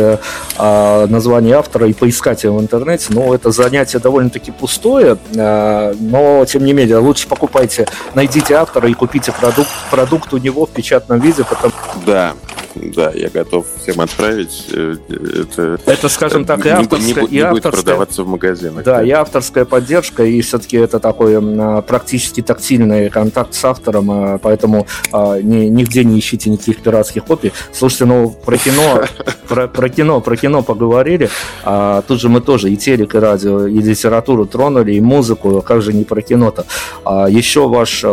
[0.58, 3.08] а, название автора и поискать его в интернете.
[3.10, 8.94] Но это занятие довольно-таки пустое, а, но, тем не менее, лучше покупайте, найдите автора и
[8.94, 11.44] купите продукт, продукт у него в печатном виде.
[11.44, 11.74] Потому...
[12.06, 12.34] Да,
[12.82, 14.68] да, я готов всем отправить.
[14.72, 17.24] Э, это, это скажем так, и авторская...
[17.24, 18.84] Не, не, не и авторская, будет продаваться в магазинах.
[18.84, 24.12] Да, да, и авторская поддержка, и все-таки это такой а, практически тактильный контакт с автором,
[24.12, 27.52] а, поэтому а, ни, нигде не ищите никаких пиратских копий.
[27.74, 29.04] Слушайте, ну, про кино,
[29.48, 31.30] про, про кино, про кино поговорили,
[31.64, 35.82] а тут же мы тоже и телек, и радио, и литературу тронули, и музыку, как
[35.82, 36.66] же не про кино-то.
[37.04, 38.06] А, еще ваш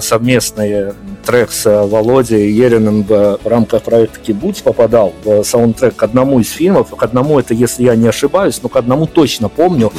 [0.00, 0.92] совместный
[1.30, 6.90] трек с Володей Ериным в рамках проекта Кибуц попадал в саундтрек к одному из фильмов.
[6.90, 9.92] К одному это, если я не ошибаюсь, но к одному точно помню.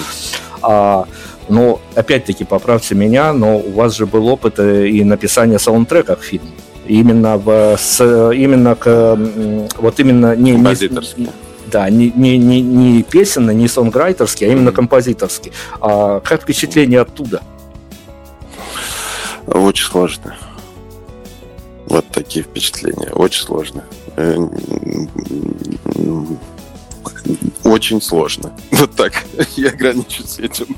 [0.62, 1.06] А,
[1.48, 6.24] но опять-таки поправьте меня, но у вас же был опыт э, и написания саундтрека к
[6.24, 6.52] фильму.
[6.86, 8.02] Именно в с,
[8.34, 9.18] именно к
[9.78, 10.90] вот именно не, не
[11.68, 14.74] да, не, не, не, не песенный, не сонграйтерский, а именно mm-hmm.
[14.74, 15.54] композиторский.
[15.80, 17.42] А как впечатление оттуда?
[19.48, 20.36] Очень сложно.
[21.92, 23.12] Вот такие впечатления.
[23.12, 23.84] Очень сложно.
[24.16, 24.38] Э,
[27.66, 28.58] очень сложно.
[28.72, 29.26] Вот так.
[29.58, 30.78] Я ограничусь этим.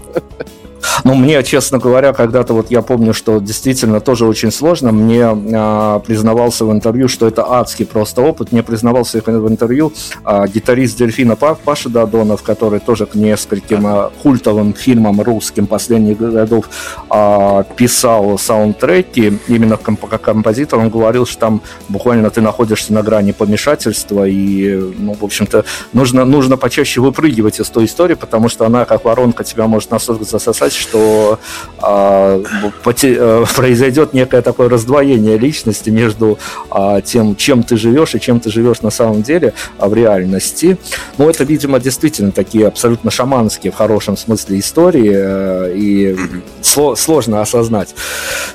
[1.04, 4.92] Ну, мне, честно говоря, когда-то вот я помню, что действительно тоже очень сложно.
[4.92, 8.52] Мне э, признавался в интервью, что это адский просто опыт.
[8.52, 9.94] Мне признавался в интервью
[10.26, 16.70] э, гитарист Дельфина Паша Дадонов, который тоже к нескольким э, культовым фильмам русским последних годов
[17.10, 19.40] э, писал саундтреки.
[19.48, 25.14] Именно как композитор он говорил, что там буквально ты находишься на грани помешательства и, ну,
[25.14, 29.68] в общем-то, нужно, нужно почаще выпрыгивать из той истории, потому что она, как воронка, тебя
[29.68, 31.40] может настолько засосать, что
[31.80, 38.40] а, э, произойдет некое такое раздвоение личности между а, тем, чем ты живешь и чем
[38.40, 40.78] ты живешь на самом деле а, в реальности.
[41.18, 46.18] Ну, это, видимо, действительно такие абсолютно шаманские в хорошем смысле истории, э, и
[46.62, 47.96] сло, сложно осознать.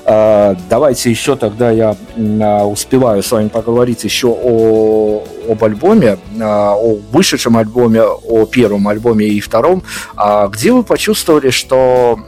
[0.05, 6.75] А, давайте еще тогда я а, успеваю с вами поговорить еще о, об альбоме, а,
[6.75, 9.83] о вышедшем альбоме, о первом альбоме и втором.
[10.17, 12.19] А, где вы почувствовали, что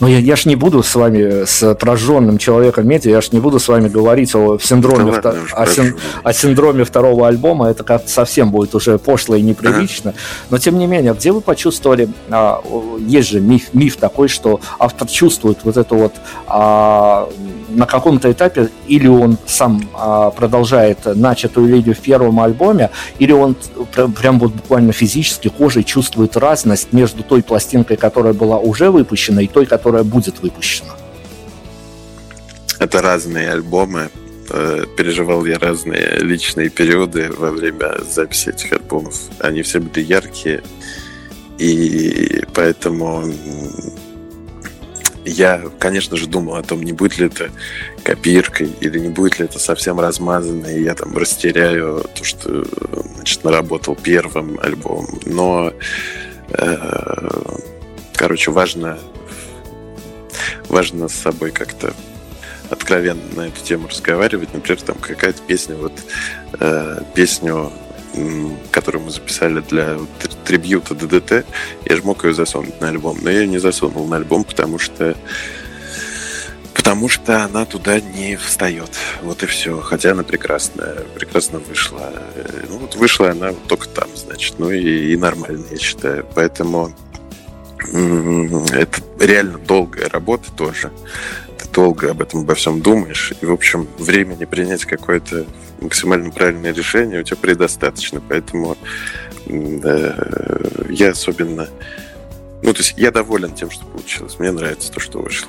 [0.00, 3.40] ну, я, я ж не буду с вами, с прожженным человеком медиа, я ж не
[3.40, 8.08] буду с вами говорить о синдроме, да, о, син, о синдроме второго альбома, это как
[8.08, 10.10] совсем будет уже пошло и неприлично.
[10.10, 10.18] Ага.
[10.50, 12.62] Но, тем не менее, где вы почувствовали, а,
[12.98, 16.14] есть же миф, миф такой, что автор чувствует вот эту вот
[16.46, 17.28] а,
[17.70, 23.56] на каком-то этапе или он сам а, продолжает начатую линию в первом альбоме, или он
[24.20, 29.46] прям вот буквально физически кожей чувствует разность между той пластинкой, которая была уже выпущена, и
[29.46, 30.94] той, которая будет выпущена.
[32.78, 34.10] Это разные альбомы.
[34.52, 39.14] Э, переживал я разные личные периоды во время записи этих альбомов.
[39.38, 40.62] Они все были яркие,
[41.58, 43.32] и поэтому
[45.30, 47.50] я, конечно же, думал о том, не будет ли это
[48.02, 52.64] копиркой или не будет ли это совсем размазанно, и я там растеряю то, что
[53.14, 55.20] значит, наработал первым альбомом.
[55.26, 55.72] Но,
[56.50, 57.28] э,
[58.14, 58.98] короче, важно,
[60.68, 61.94] важно с собой как-то
[62.70, 64.54] откровенно на эту тему разговаривать.
[64.54, 65.92] Например, там какая-то песня, вот
[66.58, 67.72] э, песню
[68.70, 69.98] которую мы записали для
[70.44, 71.46] трибьюта ДДТ,
[71.84, 74.78] я же мог ее засунуть на альбом, но я ее не засунул на альбом, потому
[74.78, 75.16] что
[76.74, 78.90] потому что она туда не встает.
[79.22, 79.80] Вот и все.
[79.80, 82.12] Хотя она прекрасная, прекрасно вышла.
[82.68, 84.54] Ну вот вышла она вот только там, значит.
[84.58, 86.26] Ну и, и нормально, я считаю.
[86.34, 86.92] Поэтому
[87.92, 90.90] это реально долгая работа тоже.
[91.72, 93.32] Долго об этом обо всем думаешь.
[93.40, 95.46] И, в общем, времени принять какое-то
[95.80, 98.20] максимально правильное решение у тебя предостаточно.
[98.26, 98.76] Поэтому
[99.46, 101.68] э, я особенно...
[102.62, 104.38] Ну, то есть я доволен тем, что получилось.
[104.38, 105.48] Мне нравится то, что вышло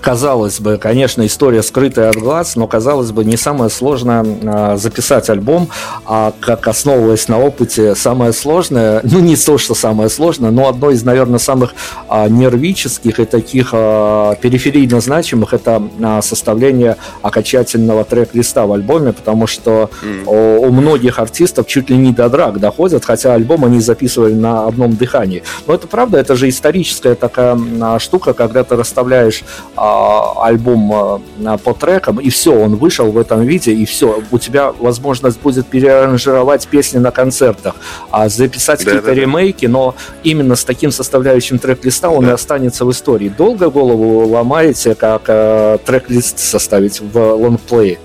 [0.00, 5.28] казалось бы, конечно, история скрытая от глаз, но казалось бы, не самое сложное а, записать
[5.30, 5.68] альбом,
[6.06, 10.90] а как основываясь на опыте, самое сложное, ну не то, что самое сложное, но одно
[10.90, 11.74] из, наверное, самых
[12.08, 15.82] а, нервических и таких а, периферийно значимых это
[16.22, 20.24] составление окончательного трек-листа в альбоме, потому что mm.
[20.26, 24.66] у, у многих артистов чуть ли не до драк доходят, хотя альбом они записывали на
[24.66, 25.42] одном дыхании.
[25.66, 27.58] Но это правда, это же историческая такая
[27.98, 29.44] штука, когда ты расставляешь
[30.44, 34.72] альбом а, по трекам, и все, он вышел в этом виде, и все, у тебя
[34.72, 37.74] возможность будет переаранжировать песни на концертах,
[38.10, 39.72] а записать да, какие-то да, ремейки, да.
[39.72, 42.30] но именно с таким составляющим трек-листа он да.
[42.30, 43.28] и останется в истории.
[43.28, 47.98] Долго голову ломаете, как э, трек-лист составить в лонгплее?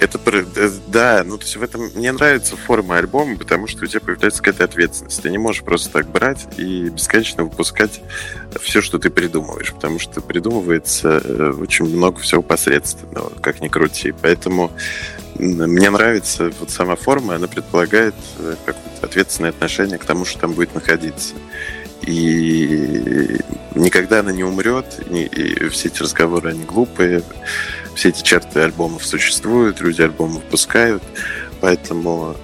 [0.00, 3.86] Это э, да, ну то есть в этом мне нравится форма альбома, потому что у
[3.86, 5.20] тебя появляется какая-то ответственность.
[5.20, 8.00] Ты не можешь просто так брать и бесконечно выпускать
[8.62, 14.14] все, что ты придумываешь, потому что придумывается э, очень много всего посредственного, как ни крути.
[14.22, 14.72] Поэтому
[15.38, 20.52] мне нравится вот сама форма, она предполагает э, какое-то ответственное отношение к тому, что там
[20.52, 21.34] будет находиться.
[22.00, 23.36] И
[23.74, 27.22] никогда она не умрет, и все эти разговоры, они глупые
[28.00, 31.02] все эти черты альбомов существуют, люди альбомы выпускают,
[31.60, 32.34] поэтому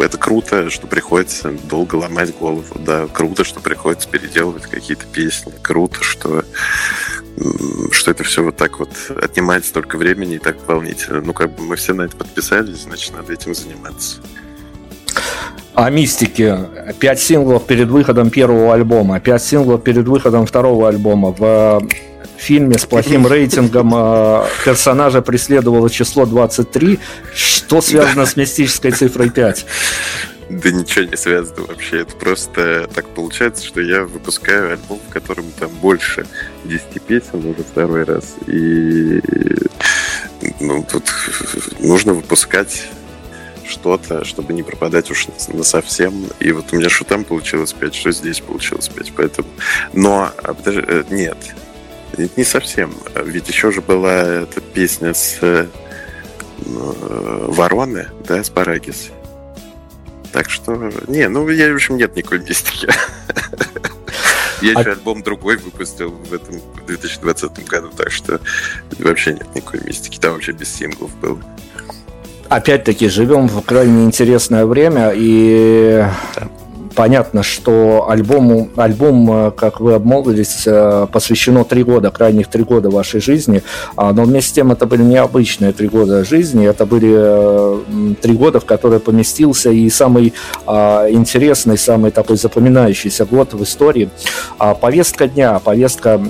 [0.00, 6.02] это круто, что приходится долго ломать голову, да, круто, что приходится переделывать какие-то песни, круто,
[6.02, 6.44] что
[7.92, 8.90] что это все вот так вот
[9.22, 11.20] отнимает столько времени и так волнительно.
[11.20, 14.16] Ну, как бы мы все на это подписались, значит, надо этим заниматься.
[15.74, 16.58] О мистике.
[16.98, 21.30] Пять синглов перед выходом первого альбома, пять синглов перед выходом второго альбома.
[21.30, 21.86] В
[22.36, 26.98] фильме с плохим рейтингом э, персонажа преследовало число 23,
[27.34, 29.66] что связано с мистической цифрой 5?
[30.48, 32.02] Да ничего не связано вообще.
[32.02, 36.24] Это просто так получается, что я выпускаю альбом, в котором там больше
[36.64, 38.36] 10 песен уже второй раз.
[38.46, 39.20] И
[40.60, 41.12] ну, тут
[41.80, 42.88] нужно выпускать
[43.68, 46.26] что-то, чтобы не пропадать уж на совсем.
[46.38, 49.12] И вот у меня что там получилось 5, что здесь получилось 5.
[49.16, 49.48] Поэтому...
[49.92, 51.36] Но, а, подожди, э, нет,
[52.16, 52.94] не совсем.
[53.14, 55.66] Ведь еще же была эта песня с э,
[56.58, 59.10] Вороны, да, с Парагис.
[60.32, 62.88] Так что, не, ну, я, в общем, нет никакой мистики.
[64.62, 68.40] Я еще а альбом другой выпустил в этом 2020 году, так что
[68.98, 70.18] вообще нет никакой мистики.
[70.18, 71.38] Там вообще без синглов было.
[72.48, 76.06] Опять-таки, живем в крайне интересное время, и
[76.96, 82.90] понятно, что альбому, альбом, э, как вы обмолвились, э, посвящено три года, крайних три года
[82.90, 83.62] вашей жизни,
[83.96, 88.34] а, но вместе с тем это были необычные три года жизни, это были э, три
[88.34, 90.32] года, в которые поместился и самый
[90.66, 94.08] а, интересный, самый такой запоминающийся год в истории.
[94.58, 96.20] А, повестка дня, повестка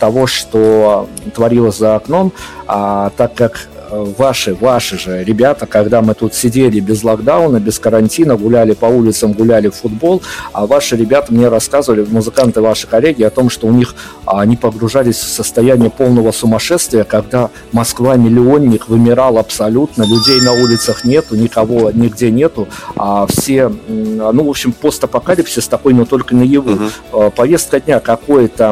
[0.00, 2.32] того, что творилось за окном,
[2.66, 8.72] так как ваши, ваши же ребята, когда мы тут сидели без локдауна, без карантина, гуляли
[8.72, 10.22] по улицам, гуляли в футбол,
[10.52, 13.94] а ваши ребята мне рассказывали, музыканты ваши коллеги, о том, что у них
[14.26, 21.36] а, они погружались в состояние полного сумасшествия, когда Москва-миллионник вымирал абсолютно, людей на улицах нету,
[21.36, 26.70] никого нигде нету, а все, ну, в общем, постапокалипсис такой, но только наяву.
[27.12, 27.30] Угу.
[27.32, 28.70] Повестка дня какое-то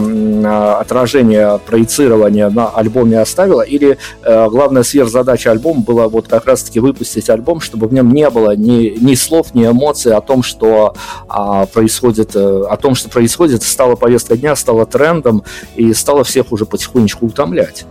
[0.79, 6.81] отражение, проецирование на альбоме оставила, или э, главное сверх задача альбома была вот как раз-таки
[6.81, 10.95] выпустить альбом, чтобы в нем не было ни, ни слов, ни эмоций о том, что
[11.29, 15.43] а, происходит, э, о том, что происходит, стала повестка дня, стала трендом
[15.77, 17.85] и стала всех уже потихонечку утомлять.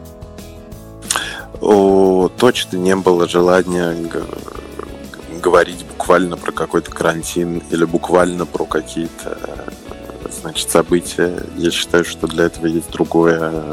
[1.62, 3.96] О, точно не было желания
[5.42, 9.38] говорить буквально про какой-то карантин или буквально про какие-то
[10.42, 11.44] значит, события.
[11.56, 13.64] Я считаю, что для этого есть другое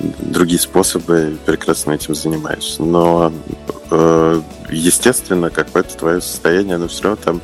[0.00, 2.76] другие способы, прекрасно этим занимаюсь.
[2.78, 3.32] Но,
[3.90, 4.40] э,
[4.70, 7.40] естественно, какое-то твое состояние, оно все равно там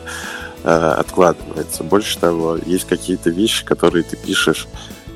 [0.65, 1.85] э, откладывается.
[1.85, 4.69] Больше того, есть какие-то вещи, которые ты пишешь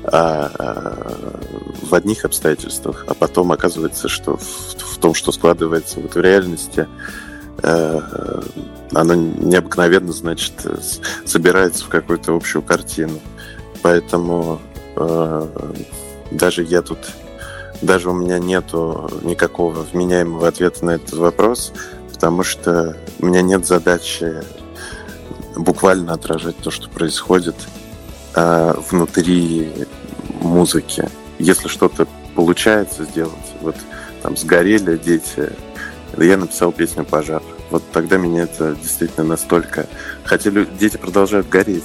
[0.09, 1.39] а, а,
[1.81, 6.87] в одних обстоятельствах, а потом оказывается, что в, том, что складывается вот в реальности,
[7.61, 8.01] э,
[8.93, 10.53] оно необыкновенно, значит,
[11.25, 13.19] собирается в какую-то общую картину.
[13.81, 14.61] Поэтому
[14.95, 15.47] э,
[16.31, 16.99] даже я тут
[17.81, 21.73] даже у меня нету никакого вменяемого ответа на этот вопрос,
[22.13, 24.43] потому что у меня нет задачи
[25.55, 27.55] буквально отражать то, что происходит
[28.35, 29.87] э, внутри
[30.41, 31.09] музыки.
[31.39, 33.75] Если что-то получается сделать, вот
[34.21, 35.51] там сгорели дети,
[36.17, 37.43] я написал песню «Пожар».
[37.69, 39.87] Вот тогда меня это действительно настолько...
[40.23, 41.83] Хотя дети продолжают гореть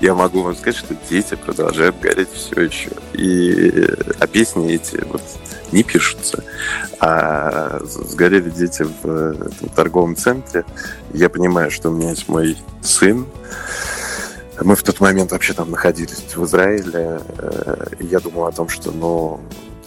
[0.00, 2.90] я могу вам сказать, что дети продолжают гореть все еще.
[3.12, 3.86] И,
[4.18, 5.22] а песни эти вот
[5.72, 6.42] не пишутся.
[7.00, 10.64] А сгорели дети в этом торговом центре.
[11.12, 13.26] Я понимаю, что у меня есть мой сын.
[14.62, 17.20] Мы в тот момент вообще там находились в Израиле.
[17.98, 19.40] И я думал о том, что, ну,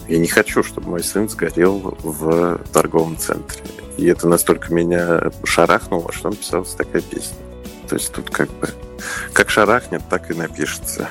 [0.08, 3.62] я не хочу, чтобы мой сын сгорел в торговом центре.
[3.96, 7.36] И это настолько меня шарахнуло, что написалась такая песня.
[7.88, 8.68] То есть тут как бы
[9.32, 11.08] как шарахнет, так и напишется.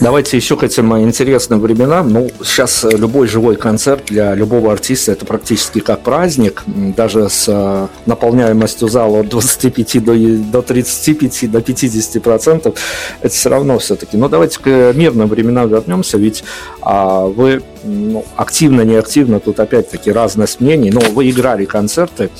[0.00, 2.10] Давайте еще к этим интересным временам.
[2.10, 6.62] Ну, сейчас любой живой концерт для любого артиста это практически как праздник.
[6.66, 10.14] Даже с э, наполняемостью зала от 25 до,
[10.52, 12.78] до 35, до 50 процентов.
[13.20, 14.16] Это все равно все-таки.
[14.16, 16.16] Но давайте к мирным временам вернемся.
[16.16, 16.44] Ведь
[16.80, 22.30] а, вы ну, активно, неактивно, тут опять-таки разность мнений, но вы играли концерты.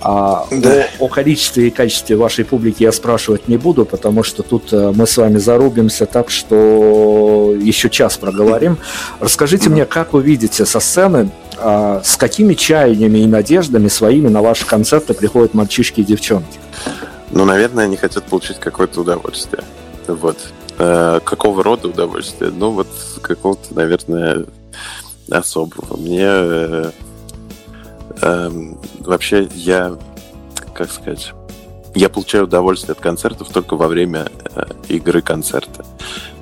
[0.00, 0.86] А, да.
[0.98, 4.92] о, о количестве и качестве вашей публики я спрашивать не буду, потому что тут э,
[4.94, 8.78] мы с вами зарубимся так, что еще час проговорим.
[9.20, 14.42] Расскажите мне, как вы видите со сцены, а, с какими чаяниями и надеждами своими на
[14.42, 16.58] ваши концерты приходят мальчишки и девчонки?
[17.30, 19.64] Ну, наверное, они хотят получить какое-то удовольствие.
[20.06, 20.38] Вот.
[20.78, 22.52] Э, какого рода удовольствие?
[22.54, 22.88] Ну, вот
[23.22, 24.44] какого-то, наверное,
[25.30, 25.96] особого.
[25.96, 26.90] Мне э,
[28.22, 28.50] э,
[29.00, 29.96] вообще я,
[30.74, 31.32] как сказать,
[31.94, 35.84] я получаю удовольствие от концертов только во время э, игры концерта,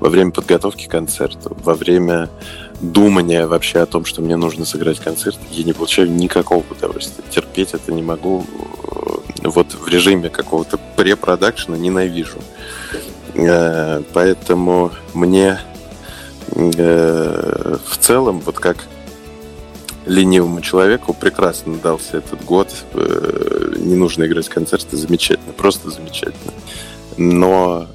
[0.01, 2.29] во время подготовки к концерту, во время
[2.81, 7.25] думания вообще о том, что мне нужно сыграть концерт, я не получаю никакого удовольствия.
[7.31, 8.45] Терпеть это не могу.
[9.43, 12.39] Э, вот в режиме какого-то препродакшена ненавижу.
[13.35, 15.61] Э, поэтому мне
[16.55, 18.87] Э, в целом, вот как
[20.07, 22.69] ленивому человеку прекрасно дался этот год.
[22.93, 26.53] Э, не нужно играть концерты, замечательно, просто замечательно.
[27.17, 27.89] Но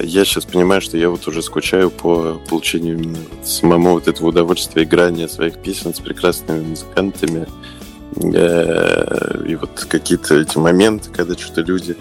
[0.00, 5.28] я сейчас понимаю, что я вот уже скучаю по получению самому вот этого удовольствия играния
[5.28, 7.46] своих песен с прекрасными музыкантами.
[8.16, 11.96] Э, и вот какие-то эти моменты, когда что-то люди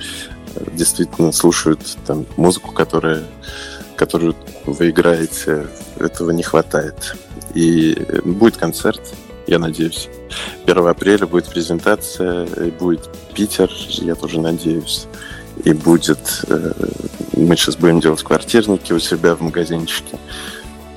[0.74, 3.24] действительно слушают там музыку, которая
[3.96, 5.68] которую вы играете,
[6.00, 7.16] этого не хватает.
[7.54, 9.02] И будет концерт,
[9.48, 10.10] я надеюсь.
[10.66, 15.06] 1 апреля будет презентация, и будет Питер, я тоже надеюсь.
[15.64, 16.46] И будет...
[16.48, 16.72] Э,
[17.34, 20.18] мы сейчас будем делать квартирники у себя в магазинчике.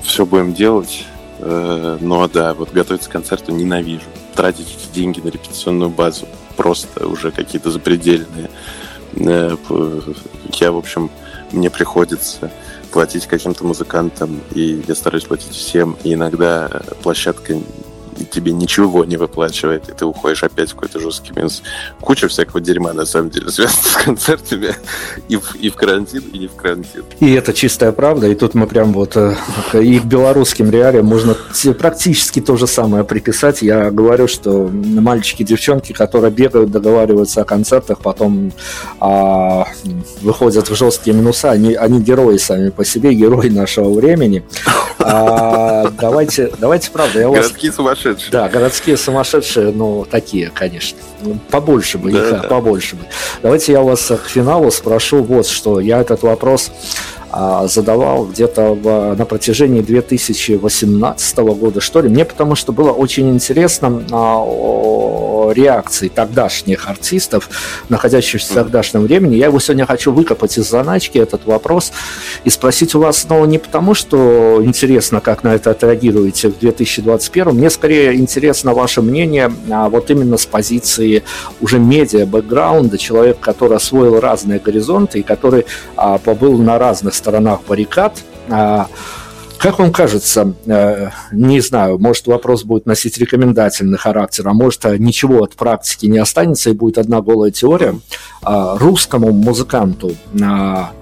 [0.03, 1.05] Все будем делать.
[1.39, 4.07] Э, но да, вот готовиться к концерту ненавижу.
[4.35, 8.51] Тратить эти деньги на репетиционную базу просто уже какие-то запредельные.
[9.17, 9.57] Э,
[10.55, 11.11] я, в общем,
[11.53, 12.51] мне приходится
[12.91, 15.97] платить каким-то музыкантам, и я стараюсь платить всем.
[16.05, 16.69] И иногда
[17.03, 17.61] площадка
[18.25, 21.63] тебе ничего не выплачивает, и ты уходишь опять в какой-то жесткий минус.
[22.01, 24.75] Куча всякого дерьма, на самом деле, связана с концертами
[25.29, 27.05] и в, и в карантин, и не в карантин.
[27.21, 29.35] И это чистая правда, и тут мы прям вот э,
[29.75, 31.37] и к белорусским реалиям можно
[31.79, 33.63] практически то же самое приписать.
[33.63, 38.53] Я говорю, что мальчики, девчонки, которые бегают, договариваются о концертах, потом
[39.01, 39.67] а,
[40.23, 44.45] выходят в жесткие минуса, они, они герои сами по себе, герои нашего времени.
[44.99, 47.39] А, давайте, давайте, правда, я вас...
[47.39, 48.31] Городские сумасшедшие.
[48.31, 50.99] Да, городские сумасшедшие, ну, такие, конечно.
[51.23, 52.49] Ну, побольше бы да, их, да.
[52.49, 53.05] побольше бы.
[53.43, 55.81] Давайте я вас к финалу спрошу вот что.
[55.81, 56.71] Я этот вопрос
[57.67, 62.09] задавал где-то на протяжении 2018 года, что ли.
[62.09, 67.49] Мне потому что было очень интересно а, реакции тогдашних артистов,
[67.89, 69.37] находящихся в тогдашнем времени.
[69.37, 71.93] Я его сегодня хочу выкопать из заначки, этот вопрос,
[72.45, 77.55] и спросить у вас, ну, не потому, что интересно, как на это отреагируете в 2021,
[77.55, 81.23] мне скорее интересно ваше мнение а, вот именно с позиции
[81.61, 88.23] уже медиа-бэкграунда, человек, который освоил разные горизонты и который а, побыл на разных сторонах баррикад.
[88.49, 88.87] А,
[89.59, 94.97] как вам кажется, э, не знаю, может вопрос будет носить рекомендательный характер, а может э,
[94.97, 97.99] ничего от практики не останется и будет одна голая теория,
[98.43, 100.93] а, русскому музыканту а,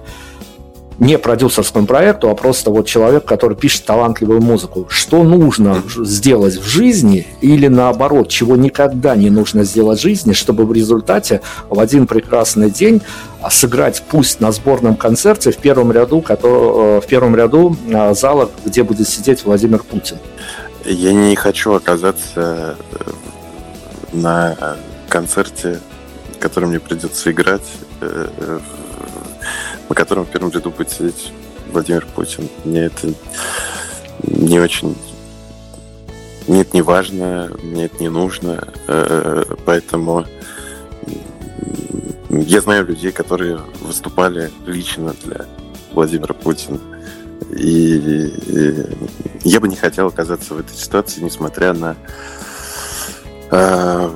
[0.99, 4.87] не продюсерскому проекту, а просто вот человек, который пишет талантливую музыку.
[4.89, 10.65] Что нужно сделать в жизни или наоборот, чего никогда не нужно сделать в жизни, чтобы
[10.65, 13.01] в результате в один прекрасный день
[13.49, 18.49] сыграть пусть на сборном концерте в первом ряду, который, э, в первом ряду э, зала,
[18.65, 20.17] где будет сидеть Владимир Путин.
[20.85, 23.11] Я не хочу оказаться э,
[24.13, 24.77] на
[25.09, 25.79] концерте,
[26.39, 27.63] который мне придется играть
[29.89, 31.31] на котором в первом ряду будет сидеть
[31.71, 32.49] Владимир Путин.
[32.63, 33.13] Мне это
[34.23, 34.95] не очень...
[36.47, 40.25] Мне это не важно, мне это не нужно, э, поэтому
[42.29, 45.45] я знаю людей, которые выступали лично для
[45.91, 46.79] Владимира Путина.
[47.51, 48.31] И,
[49.43, 51.95] я бы не хотел оказаться в этой ситуации, несмотря на
[53.51, 54.09] э,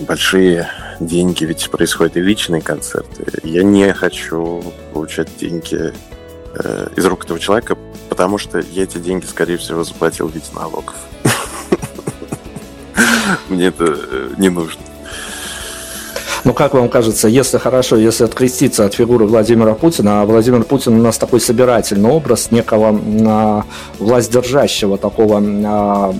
[0.00, 0.68] большие
[1.06, 3.24] деньги, ведь происходят и личные концерты.
[3.42, 4.62] Я не хочу
[4.92, 5.92] получать деньги
[6.54, 7.76] э, из рук этого человека,
[8.08, 10.94] потому что я эти деньги, скорее всего, заплатил в виде налогов.
[13.48, 14.80] Мне это э, не нужно.
[16.44, 20.94] Ну, как вам кажется, если хорошо, если откреститься от фигуры Владимира Путина, а Владимир Путин
[20.94, 23.64] у нас такой собирательный образ некого а,
[24.00, 26.14] власть держащего такого а,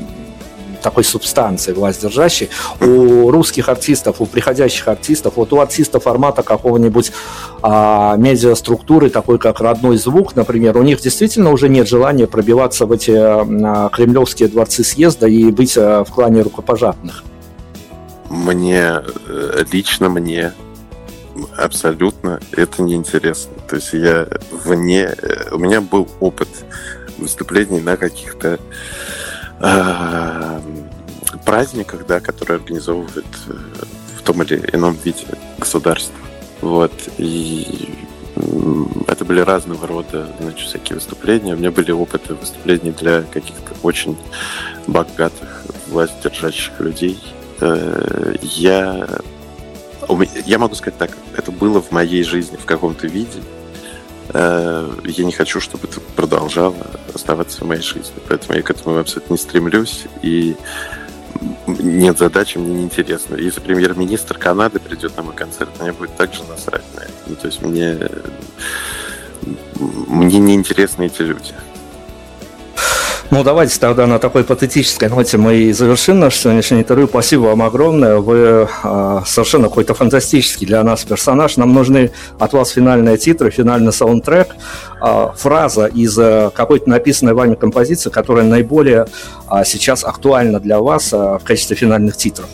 [0.82, 2.50] такой субстанции властьдержащей,
[2.80, 7.12] у русских артистов, у приходящих артистов, вот у артистов формата какого-нибудь
[7.62, 12.92] а, медиаструктуры, такой как родной звук, например, у них действительно уже нет желания пробиваться в
[12.92, 17.24] эти а, кремлевские дворцы съезда и быть а, в клане рукопожатных.
[18.32, 20.52] Мне, э, лично мне,
[21.56, 23.52] абсолютно это неинтересно.
[23.68, 25.14] То есть я вне...
[25.16, 26.48] Э, у меня был опыт
[27.18, 28.58] выступлений на каких-то
[29.60, 30.60] э,
[31.44, 33.52] праздниках, да, которые организовывают э,
[34.18, 35.26] в том или ином виде
[35.58, 36.16] государство.
[36.60, 36.92] Вот.
[37.18, 37.88] И
[39.06, 41.54] это были разного рода, значит, всякие выступления.
[41.54, 44.16] У меня были опыты выступлений для каких-то очень
[44.86, 47.18] богатых власть держащих людей.
[47.60, 49.06] Э, я,
[50.46, 53.40] я могу сказать так, это было в моей жизни в каком-то виде.
[54.30, 58.14] Э, я не хочу, чтобы это продолжало оставаться в моей жизни.
[58.28, 60.04] Поэтому я к этому абсолютно не стремлюсь.
[60.22, 60.56] И
[61.66, 63.36] нет задачи, мне неинтересно.
[63.36, 67.12] Если премьер-министр Канады придет на мой концерт, мне будет также насрать на это.
[67.26, 67.98] Ну, то есть мне,
[69.78, 71.52] мне неинтересны эти люди.
[73.32, 77.08] Ну, давайте тогда на такой патетической ноте мы и завершим наше сегодняшнее интервью.
[77.08, 78.18] Спасибо вам огромное.
[78.18, 81.56] Вы э, совершенно какой-то фантастический для нас персонаж.
[81.56, 84.48] Нам нужны от вас финальные титры, финальный саундтрек,
[85.00, 89.06] э, фраза из э, какой-то написанной вами композиции, которая наиболее
[89.50, 92.50] э, сейчас актуальна для вас э, в качестве финальных титров.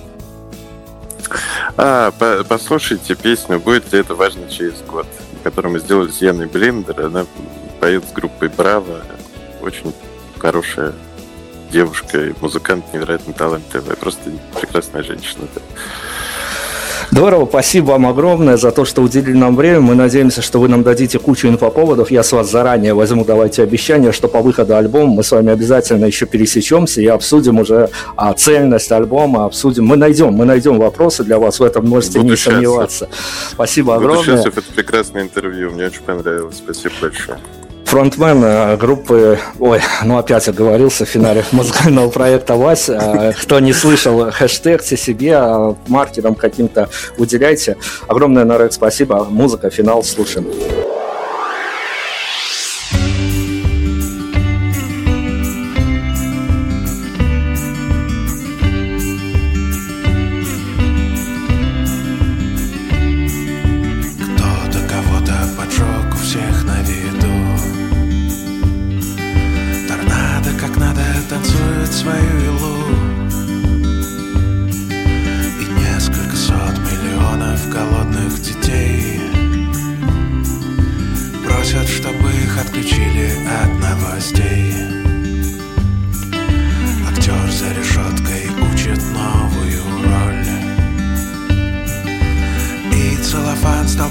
[1.77, 5.09] А, по послушайте песню «Будет ли это важно через год»,
[5.43, 7.07] которую мы сделали с Яной Блиндер.
[7.07, 7.27] Она
[7.81, 9.01] поет с группой «Браво».
[9.61, 9.93] Очень
[10.39, 10.93] хорошая
[11.71, 15.47] девушка и музыкант, невероятно талантливая, просто прекрасная женщина.
[15.55, 15.61] Да.
[17.11, 19.81] Здорово, спасибо вам огромное за то, что уделили нам время.
[19.81, 22.11] Мы надеемся, что вы нам дадите кучу инфоповодов.
[22.11, 26.05] Я с вас заранее возьму, давайте обещание, что по выходу альбома мы с вами обязательно
[26.05, 29.87] еще пересечемся и обсудим уже а, цельность альбома, обсудим.
[29.87, 32.55] Мы найдем, мы найдем вопросы для вас, в этом можете Буду не счастлив.
[32.55, 33.09] сомневаться.
[33.53, 34.37] Спасибо Буду огромное.
[34.37, 34.59] Счастлив.
[34.59, 36.57] Это прекрасное интервью, мне очень понравилось.
[36.59, 37.39] Спасибо большое
[37.89, 42.91] фронтмен э, группы, ой, ну опять оговорился в финале музыкального проекта «Вась».
[42.91, 47.79] Э, кто не слышал, хэштегте себе, э, маркером каким-то уделяйте.
[48.07, 49.27] Огромное, Нарек, спасибо.
[49.31, 50.47] Музыка, финал, слушаем.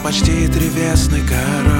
[0.07, 1.76] почти древесный король.